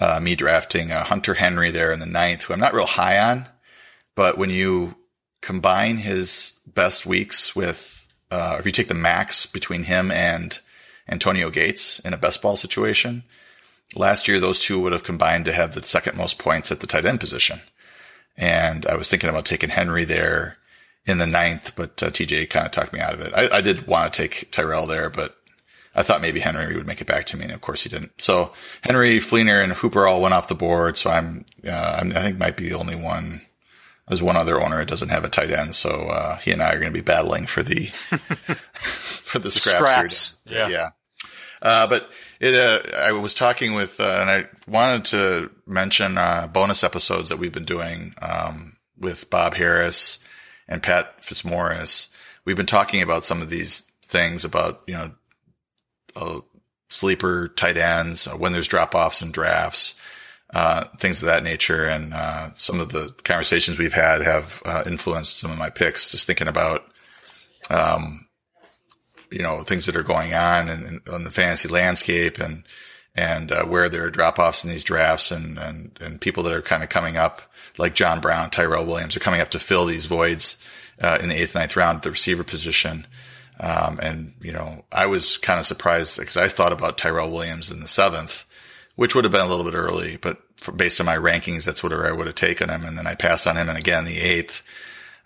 uh, 0.01 0.19
me 0.21 0.35
drafting 0.35 0.91
uh, 0.91 1.05
Hunter 1.05 1.35
Henry 1.35 1.71
there 1.71 1.93
in 1.93 2.01
the 2.01 2.07
ninth, 2.07 2.45
who 2.45 2.53
I'm 2.53 2.61
not 2.61 2.75
real 2.75 2.87
high 2.87 3.19
on, 3.19 3.47
but 4.17 4.39
when 4.39 4.51
you 4.51 4.97
combine 5.43 5.99
his 5.99 6.59
best 6.67 7.07
weeks 7.07 7.55
with, 7.55 8.09
uh, 8.31 8.57
if 8.59 8.67
you 8.67 8.73
take 8.73 8.89
the 8.89 8.95
max 8.95 9.47
between 9.47 9.85
him 9.85 10.11
and 10.11 10.59
Antonio 11.09 11.51
Gates 11.51 11.99
in 12.01 12.15
a 12.15 12.19
best 12.19 12.41
ball 12.41 12.57
situation, 12.57 13.25
last 13.97 14.29
year 14.29 14.39
those 14.39 14.59
two 14.59 14.81
would 14.81 14.93
have 14.93 15.05
combined 15.05 15.45
to 15.47 15.53
have 15.53 15.75
the 15.75 15.83
second 15.85 16.17
most 16.17 16.39
points 16.39 16.71
at 16.71 16.81
the 16.81 16.87
tight 16.87 17.05
end 17.05 17.21
position. 17.21 17.61
And 18.37 18.87
I 18.87 18.97
was 18.97 19.11
thinking 19.11 19.29
about 19.29 19.45
taking 19.45 19.71
Henry 19.71 20.05
there 20.05 20.57
in 21.07 21.19
the 21.19 21.27
ninth, 21.27 21.75
but 21.77 22.03
uh, 22.03 22.11
TJ 22.11 22.49
kind 22.51 22.67
of 22.67 22.73
talked 22.73 22.93
me 22.93 23.01
out 23.01 23.15
of 23.15 23.21
it. 23.21 23.33
I, 23.35 23.59
I 23.59 23.61
did 23.61 23.87
want 23.87 24.13
to 24.13 24.23
take 24.23 24.51
Tyrell 24.51 24.87
there, 24.87 25.11
but 25.11 25.37
I 25.95 26.03
thought 26.03 26.23
maybe 26.23 26.41
Henry 26.41 26.77
would 26.77 26.87
make 26.87 27.01
it 27.01 27.07
back 27.07 27.25
to 27.27 27.37
me, 27.37 27.45
and 27.45 27.53
of 27.53 27.61
course 27.61 27.83
he 27.83 27.89
didn't. 27.89 28.21
So 28.21 28.53
Henry, 28.83 29.19
Fleener, 29.19 29.63
and 29.63 29.73
Hooper 29.73 30.07
all 30.07 30.23
went 30.23 30.35
off 30.35 30.49
the 30.49 30.55
board. 30.55 30.97
So 30.97 31.11
I'm, 31.11 31.45
uh, 31.67 31.99
I'm 32.01 32.13
i 32.13 32.23
think 32.23 32.39
might 32.39 32.57
be 32.57 32.69
the 32.69 32.79
only 32.79 32.97
one. 32.97 33.43
There's 34.07 34.23
one 34.23 34.37
other 34.37 34.61
owner 34.61 34.79
that 34.79 34.89
doesn't 34.89 35.11
have 35.11 35.25
a 35.25 35.29
tight 35.29 35.51
end, 35.51 35.75
so 35.75 36.09
uh, 36.09 36.37
he 36.39 36.51
and 36.51 36.63
I 36.63 36.73
are 36.73 36.81
going 36.81 36.93
to 36.93 36.99
be 36.99 37.05
battling 37.05 37.47
for 37.47 37.63
the 37.63 37.87
for 38.75 39.39
the, 39.39 39.45
the 39.45 39.51
scraps. 39.53 39.91
scraps. 39.91 40.37
Yeah, 40.47 40.69
yeah. 40.69 40.91
Uh, 41.63 41.87
but 41.87 42.11
it, 42.41 42.55
uh, 42.55 42.97
I 42.97 43.13
was 43.13 43.35
talking 43.35 43.75
with, 43.75 44.01
uh, 44.01 44.19
and 44.21 44.31
I 44.31 44.49
wanted 44.67 45.05
to 45.07 45.51
mention 45.67 46.17
uh, 46.17 46.47
bonus 46.47 46.83
episodes 46.83 47.29
that 47.29 47.39
we've 47.39 47.53
been 47.53 47.65
doing 47.65 48.15
um, 48.23 48.77
with 48.99 49.29
Bob 49.31 49.55
Harris 49.55 50.25
and 50.69 50.83
Pat 50.83 51.23
Fitzmaurice. 51.25 52.09
We've 52.45 52.57
been 52.57 52.67
talking 52.67 53.03
about 53.03 53.25
some 53.25 53.43
of 53.43 53.51
these 53.51 53.83
things 54.03 54.45
about 54.45 54.83
you 54.87 54.95
know 54.95 55.11
uh, 56.17 56.41
sleeper 56.89 57.49
tight 57.49 57.77
ends 57.77 58.27
uh, 58.27 58.33
when 58.33 58.53
there's 58.53 58.69
drop 58.69 58.95
offs 58.95 59.23
and 59.23 59.33
drafts. 59.33 60.01
Uh, 60.53 60.85
things 60.99 61.23
of 61.23 61.27
that 61.27 61.45
nature, 61.45 61.87
and 61.87 62.13
some 62.57 62.81
of 62.81 62.91
the 62.91 63.15
conversations 63.23 63.79
we've 63.79 63.93
had 63.93 64.21
have 64.21 64.61
influenced 64.85 65.39
some 65.39 65.53
of 65.53 65.57
my 65.57 65.71
picks. 65.71 66.11
Just 66.11 66.27
thinking 66.27 66.49
about 66.49 66.91
um, 67.71 68.27
you 69.31 69.43
know 69.43 69.63
things 69.63 69.87
that 69.87 69.97
are 69.97 70.03
going 70.03 70.35
on 70.35 70.69
in, 70.69 71.01
in, 71.13 71.25
the 71.25 71.31
fantasy 71.31 71.69
landscape 71.69 72.39
and 72.39 72.65
and 73.15 73.53
uh, 73.53 73.65
where 73.65 73.89
there 73.89 74.05
are 74.05 74.11
drop 74.11 74.39
offs 74.39 74.65
in 74.65 74.71
these 74.71 74.85
drafts 74.85 75.31
and, 75.31 75.59
and, 75.59 75.99
and 76.01 76.21
people 76.21 76.43
that 76.45 76.53
are 76.53 76.63
kind 76.63 76.83
of 76.83 76.89
coming 76.89 77.17
up, 77.17 77.43
like 77.77 77.95
John 77.95 78.21
Brown, 78.21 78.51
Tyrell 78.51 78.87
Williams, 78.87 79.17
are 79.17 79.21
coming 79.21 79.41
up 79.41 79.51
to 79.51 79.59
fill 79.59 79.85
these 79.85 80.07
voids 80.07 80.65
uh, 81.03 81.19
in 81.21 81.29
the 81.29 81.35
eighth, 81.35 81.55
ninth 81.55 81.77
round 81.77 81.97
at 81.97 82.03
the 82.03 82.11
receiver 82.11 82.45
position. 82.45 83.07
Um, 83.59 83.99
and, 84.01 84.35
you 84.41 84.53
know, 84.53 84.85
I 84.93 85.07
was 85.07 85.39
kind 85.39 85.59
of 85.59 85.67
surprised 85.67 86.19
because 86.19 86.37
I 86.37 86.49
thought 86.49 86.73
about 86.73 86.99
Tyrell 86.99 87.31
Williams 87.31 87.71
in 87.71 87.81
the 87.81 87.89
seventh, 87.89 88.45
which 88.97 89.15
would 89.15 89.25
have 89.25 89.33
been 89.33 89.45
a 89.45 89.49
little 89.49 89.65
bit 89.65 89.75
early, 89.75 90.17
but 90.17 90.41
for, 90.57 90.73
based 90.73 91.01
on 91.01 91.07
my 91.07 91.17
rankings, 91.17 91.65
that's 91.65 91.83
whatever 91.83 92.07
I 92.07 92.13
would 92.13 92.27
have 92.27 92.37
taken 92.37 92.71
him. 92.71 92.85
And 92.85 92.97
then 92.97 93.07
I 93.07 93.17
passed 93.17 93.47
on 93.47 93.57
him 93.57 93.69
and 93.69 93.77
again 93.77 94.05
the 94.05 94.21
eighth. 94.21 94.63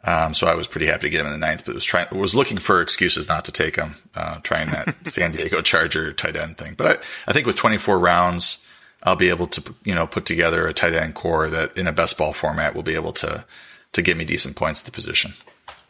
Um, 0.06 0.34
so 0.34 0.46
I 0.46 0.54
was 0.54 0.66
pretty 0.66 0.86
happy 0.86 1.02
to 1.02 1.10
get 1.10 1.20
him 1.20 1.26
in 1.26 1.32
the 1.32 1.38
ninth, 1.38 1.64
but 1.64 1.74
was 1.74 1.84
trying, 1.84 2.06
was 2.12 2.36
looking 2.36 2.58
for 2.58 2.82
excuses 2.82 3.28
not 3.28 3.44
to 3.46 3.52
take 3.52 3.76
him, 3.76 3.94
uh, 4.14 4.38
trying 4.42 4.70
that 4.70 4.94
San 5.08 5.32
Diego 5.32 5.62
Charger 5.62 6.12
tight 6.12 6.36
end 6.36 6.58
thing. 6.58 6.74
But 6.76 6.86
I, 6.86 7.30
I 7.30 7.32
think 7.32 7.46
with 7.46 7.56
24 7.56 7.98
rounds, 7.98 8.64
I'll 9.02 9.16
be 9.16 9.30
able 9.30 9.46
to, 9.48 9.74
you 9.84 9.94
know, 9.94 10.06
put 10.06 10.26
together 10.26 10.66
a 10.66 10.74
tight 10.74 10.94
end 10.94 11.14
corps 11.14 11.48
that 11.48 11.76
in 11.78 11.86
a 11.86 11.92
best 11.92 12.18
ball 12.18 12.32
format 12.32 12.74
will 12.74 12.82
be 12.82 12.94
able 12.94 13.12
to, 13.12 13.44
to 13.92 14.02
give 14.02 14.16
me 14.16 14.24
decent 14.24 14.56
points 14.56 14.80
at 14.80 14.86
the 14.86 14.92
position. 14.92 15.32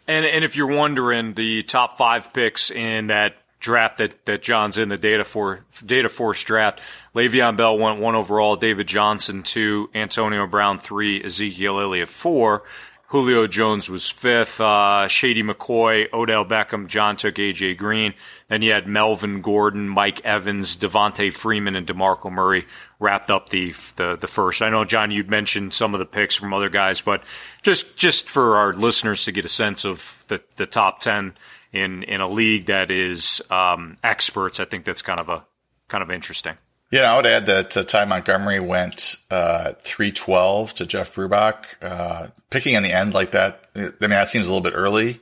And, 0.06 0.24
and 0.24 0.44
if 0.44 0.54
you're 0.54 0.66
wondering, 0.66 1.34
the 1.34 1.62
top 1.64 1.96
five 1.98 2.32
picks 2.32 2.70
in 2.70 3.08
that 3.08 3.36
draft 3.58 3.98
that, 3.98 4.26
that 4.26 4.42
John's 4.42 4.76
in, 4.76 4.90
the 4.90 4.98
data 4.98 5.24
for 5.24 5.60
data 5.84 6.08
force 6.08 6.44
draft, 6.44 6.80
Le'Veon 7.14 7.56
Bell 7.56 7.78
went 7.78 7.98
one 7.98 8.14
overall, 8.14 8.56
David 8.56 8.86
Johnson 8.86 9.42
two, 9.42 9.88
Antonio 9.94 10.46
Brown 10.46 10.78
three, 10.78 11.24
Ezekiel 11.24 11.80
Elliott 11.80 12.08
four. 12.08 12.62
Julio 13.08 13.46
Jones 13.46 13.88
was 13.88 14.10
fifth. 14.10 14.60
Uh, 14.60 15.06
Shady 15.06 15.42
McCoy, 15.42 16.12
Odell 16.12 16.44
Beckham, 16.44 16.88
John 16.88 17.16
took 17.16 17.36
AJ 17.36 17.76
Green. 17.76 18.14
Then 18.48 18.62
you 18.62 18.72
had 18.72 18.88
Melvin 18.88 19.40
Gordon, 19.40 19.88
Mike 19.88 20.24
Evans, 20.24 20.76
Devonta 20.76 21.32
Freeman, 21.32 21.76
and 21.76 21.86
DeMarco 21.86 22.32
Murray 22.32 22.66
wrapped 22.98 23.30
up 23.30 23.50
the, 23.50 23.72
the 23.96 24.16
the 24.20 24.26
first. 24.26 24.62
I 24.62 24.70
know 24.70 24.84
John, 24.84 25.10
you'd 25.10 25.30
mentioned 25.30 25.74
some 25.74 25.94
of 25.94 26.00
the 26.00 26.06
picks 26.06 26.34
from 26.34 26.52
other 26.52 26.68
guys, 26.68 27.00
but 27.00 27.22
just 27.62 27.96
just 27.96 28.28
for 28.28 28.56
our 28.56 28.72
listeners 28.72 29.24
to 29.24 29.32
get 29.32 29.44
a 29.44 29.48
sense 29.48 29.84
of 29.84 30.24
the 30.28 30.42
the 30.56 30.66
top 30.66 31.00
ten 31.00 31.34
in 31.72 32.02
in 32.04 32.20
a 32.20 32.28
league 32.28 32.66
that 32.66 32.90
is 32.90 33.42
um, 33.50 33.98
experts, 34.02 34.58
I 34.58 34.64
think 34.64 34.84
that's 34.84 35.02
kind 35.02 35.20
of 35.20 35.28
a 35.28 35.44
kind 35.88 36.02
of 36.02 36.10
interesting. 36.10 36.56
Yeah, 36.94 37.12
I 37.12 37.16
would 37.16 37.26
add 37.26 37.46
that 37.46 37.76
uh, 37.76 37.82
Ty 37.82 38.04
Montgomery 38.04 38.60
went 38.60 39.16
uh, 39.28 39.72
312 39.80 40.74
to 40.74 40.86
Jeff 40.86 41.12
Brubach. 41.12 41.66
Uh, 41.82 42.28
picking 42.50 42.74
in 42.74 42.84
the 42.84 42.92
end 42.92 43.12
like 43.12 43.32
that, 43.32 43.68
I 43.74 43.80
mean, 43.80 44.10
that 44.10 44.28
seems 44.28 44.46
a 44.46 44.54
little 44.54 44.62
bit 44.62 44.76
early, 44.76 45.18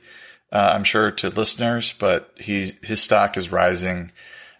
uh, 0.51 0.73
I'm 0.75 0.83
sure, 0.83 1.09
to 1.09 1.29
listeners, 1.29 1.91
but 1.91 2.31
he's, 2.39 2.77
his 2.85 3.01
stock 3.01 3.37
is 3.37 3.51
rising. 3.51 4.11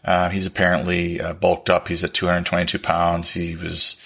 Uh, 0.04 0.30
he's 0.30 0.48
apparently 0.48 1.22
uh, 1.22 1.34
bulked 1.34 1.70
up. 1.70 1.88
He's 1.88 2.04
at 2.04 2.16
222 2.16 2.80
pounds. 2.80 3.30
He 3.30 3.56
was 3.56 4.02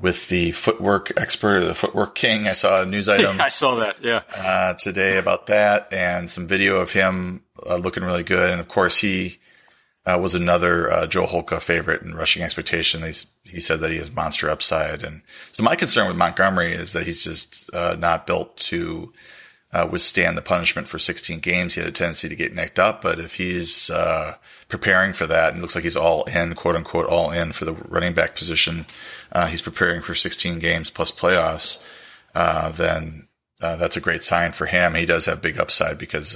with 0.00 0.30
the 0.30 0.52
footwork 0.52 1.12
expert, 1.20 1.60
the 1.60 1.74
footwork 1.74 2.14
king. 2.14 2.48
I 2.48 2.54
saw 2.54 2.80
a 2.80 2.86
news 2.86 3.08
item. 3.10 3.38
I 3.38 3.48
saw 3.48 3.74
that, 3.74 4.02
yeah. 4.02 4.72
today 4.78 5.18
about 5.18 5.48
that 5.48 5.92
and 5.92 6.30
some 6.30 6.46
video 6.46 6.80
of 6.80 6.92
him 6.92 7.42
looking 7.66 8.02
really 8.02 8.24
good. 8.24 8.48
And 8.48 8.60
of 8.60 8.68
course, 8.68 8.96
he 8.96 9.40
uh, 10.08 10.18
was 10.18 10.34
another 10.34 10.90
uh, 10.90 11.06
Joe 11.06 11.26
Holka 11.26 11.60
favorite 11.60 12.00
in 12.00 12.14
rushing 12.14 12.42
expectation. 12.42 13.02
He's, 13.02 13.26
he 13.44 13.60
said 13.60 13.80
that 13.80 13.90
he 13.90 13.98
has 13.98 14.10
monster 14.10 14.48
upside. 14.48 15.02
And 15.02 15.20
so 15.52 15.62
my 15.62 15.76
concern 15.76 16.08
with 16.08 16.16
Montgomery 16.16 16.72
is 16.72 16.94
that 16.94 17.04
he's 17.04 17.22
just 17.22 17.68
uh, 17.74 17.94
not 17.98 18.26
built 18.26 18.56
to 18.56 19.12
uh, 19.70 19.86
withstand 19.90 20.38
the 20.38 20.42
punishment 20.42 20.88
for 20.88 20.98
16 20.98 21.40
games. 21.40 21.74
He 21.74 21.82
had 21.82 21.88
a 21.90 21.92
tendency 21.92 22.26
to 22.26 22.36
get 22.36 22.54
nicked 22.54 22.78
up, 22.78 23.02
but 23.02 23.18
if 23.18 23.34
he's 23.34 23.90
uh, 23.90 24.36
preparing 24.68 25.12
for 25.12 25.26
that 25.26 25.52
and 25.52 25.60
looks 25.60 25.74
like 25.74 25.84
he's 25.84 25.96
all 25.96 26.24
in, 26.24 26.54
quote 26.54 26.76
unquote, 26.76 27.06
all 27.06 27.30
in 27.30 27.52
for 27.52 27.66
the 27.66 27.74
running 27.74 28.14
back 28.14 28.34
position, 28.34 28.86
uh, 29.32 29.48
he's 29.48 29.60
preparing 29.60 30.00
for 30.00 30.14
16 30.14 30.58
games 30.58 30.88
plus 30.88 31.10
playoffs, 31.10 31.84
then 32.78 33.28
that's 33.60 33.98
a 33.98 34.00
great 34.00 34.22
sign 34.22 34.52
for 34.52 34.64
him. 34.64 34.94
He 34.94 35.04
does 35.04 35.26
have 35.26 35.42
big 35.42 35.60
upside 35.60 35.98
because 35.98 36.34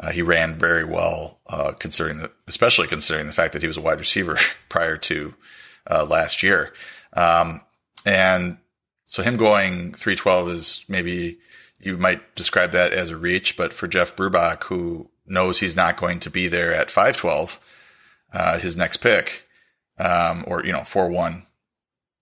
uh, 0.00 0.10
he 0.10 0.22
ran 0.22 0.54
very 0.54 0.84
well, 0.84 1.40
uh, 1.48 1.72
considering 1.72 2.18
the, 2.18 2.30
especially 2.46 2.86
considering 2.86 3.26
the 3.26 3.32
fact 3.32 3.52
that 3.52 3.62
he 3.62 3.68
was 3.68 3.76
a 3.76 3.82
wide 3.82 3.98
receiver 3.98 4.36
prior 4.68 4.96
to 4.96 5.34
uh, 5.90 6.06
last 6.08 6.42
year. 6.42 6.72
Um, 7.14 7.62
and 8.06 8.58
so 9.06 9.22
him 9.22 9.36
going 9.36 9.92
312 9.92 10.48
is 10.50 10.84
maybe 10.88 11.38
you 11.80 11.96
might 11.96 12.34
describe 12.34 12.72
that 12.72 12.92
as 12.92 13.10
a 13.10 13.16
reach, 13.16 13.56
but 13.56 13.72
for 13.72 13.88
Jeff 13.88 14.14
Brubach, 14.14 14.64
who 14.64 15.10
knows 15.26 15.60
he's 15.60 15.76
not 15.76 15.96
going 15.96 16.20
to 16.20 16.30
be 16.30 16.48
there 16.48 16.74
at 16.74 16.90
512, 16.90 17.60
uh, 18.32 18.58
his 18.58 18.76
next 18.76 18.98
pick, 18.98 19.48
um, 19.98 20.44
or, 20.46 20.64
you 20.64 20.72
know, 20.72 20.80
4-1, 20.80 21.42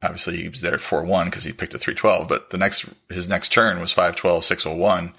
obviously 0.02 0.36
he 0.36 0.48
was 0.48 0.60
there 0.60 0.74
at 0.74 0.80
4-1 0.80 1.26
because 1.26 1.44
he 1.44 1.52
picked 1.52 1.74
a 1.74 1.78
312, 1.78 2.28
but 2.28 2.50
the 2.50 2.58
next, 2.58 2.92
his 3.10 3.28
next 3.28 3.52
turn 3.52 3.80
was 3.80 3.92
512, 3.92 4.44
601 4.44 5.12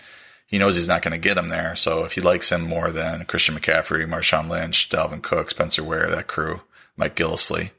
he 0.47 0.57
knows 0.57 0.75
he's 0.75 0.88
not 0.88 1.01
going 1.01 1.12
to 1.12 1.27
get 1.27 1.38
him 1.38 1.49
there. 1.49 1.75
So 1.75 2.03
if 2.03 2.13
he 2.13 2.21
likes 2.21 2.51
him 2.51 2.62
more 2.62 2.89
than 2.89 3.25
Christian 3.25 3.55
McCaffrey, 3.55 4.07
Marshawn 4.07 4.49
Lynch, 4.49 4.89
Dalvin 4.89 5.21
Cook, 5.21 5.51
Spencer 5.51 5.83
Ware, 5.83 6.10
that 6.10 6.27
crew, 6.27 6.62
Mike 6.95 7.15
Gillislee, 7.15 7.71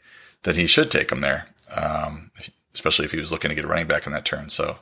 then 0.44 0.54
he 0.54 0.66
should 0.66 0.90
take 0.90 1.11
him 1.11 1.22
there. 1.22 1.48
Um, 1.74 2.31
especially 2.74 3.04
if 3.04 3.12
he 3.12 3.18
was 3.18 3.33
looking 3.33 3.48
to 3.48 3.54
get 3.54 3.64
a 3.64 3.68
running 3.68 3.88
back 3.88 4.07
in 4.07 4.12
that 4.12 4.24
turn. 4.24 4.50
So, 4.50 4.78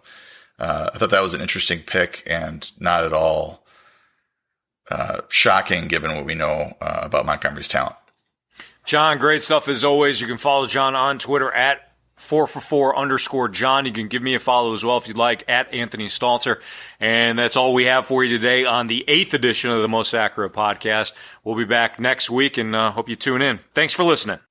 uh, 0.58 0.90
I 0.94 0.98
thought 0.98 1.10
that 1.10 1.22
was 1.22 1.34
an 1.34 1.40
interesting 1.40 1.80
pick 1.80 2.22
and 2.26 2.70
not 2.78 3.04
at 3.04 3.12
all, 3.12 3.64
uh, 4.90 5.22
shocking 5.28 5.88
given 5.88 6.14
what 6.14 6.24
we 6.24 6.34
know 6.34 6.76
uh, 6.80 7.00
about 7.02 7.26
Montgomery's 7.26 7.68
talent. 7.68 7.96
John, 8.84 9.18
great 9.18 9.42
stuff 9.42 9.66
as 9.66 9.84
always. 9.84 10.20
You 10.20 10.26
can 10.26 10.38
follow 10.38 10.66
John 10.66 10.94
on 10.94 11.18
Twitter 11.18 11.50
at 11.50 11.95
four 12.16 12.46
for 12.46 12.60
four 12.60 12.96
underscore 12.96 13.48
John. 13.48 13.86
You 13.86 13.92
can 13.92 14.08
give 14.08 14.22
me 14.22 14.34
a 14.34 14.38
follow 14.38 14.72
as 14.72 14.84
well 14.84 14.96
if 14.96 15.06
you'd 15.06 15.16
like 15.16 15.44
at 15.48 15.72
Anthony 15.72 16.06
Stalter. 16.06 16.60
And 16.98 17.38
that's 17.38 17.56
all 17.56 17.74
we 17.74 17.84
have 17.84 18.06
for 18.06 18.24
you 18.24 18.36
today 18.36 18.64
on 18.64 18.86
the 18.86 19.04
eighth 19.06 19.34
edition 19.34 19.70
of 19.70 19.82
the 19.82 19.88
Most 19.88 20.14
Accurate 20.14 20.52
podcast. 20.52 21.12
We'll 21.44 21.56
be 21.56 21.64
back 21.64 22.00
next 22.00 22.30
week 22.30 22.58
and 22.58 22.74
uh, 22.74 22.90
hope 22.90 23.08
you 23.08 23.16
tune 23.16 23.42
in. 23.42 23.60
Thanks 23.72 23.92
for 23.92 24.02
listening. 24.02 24.45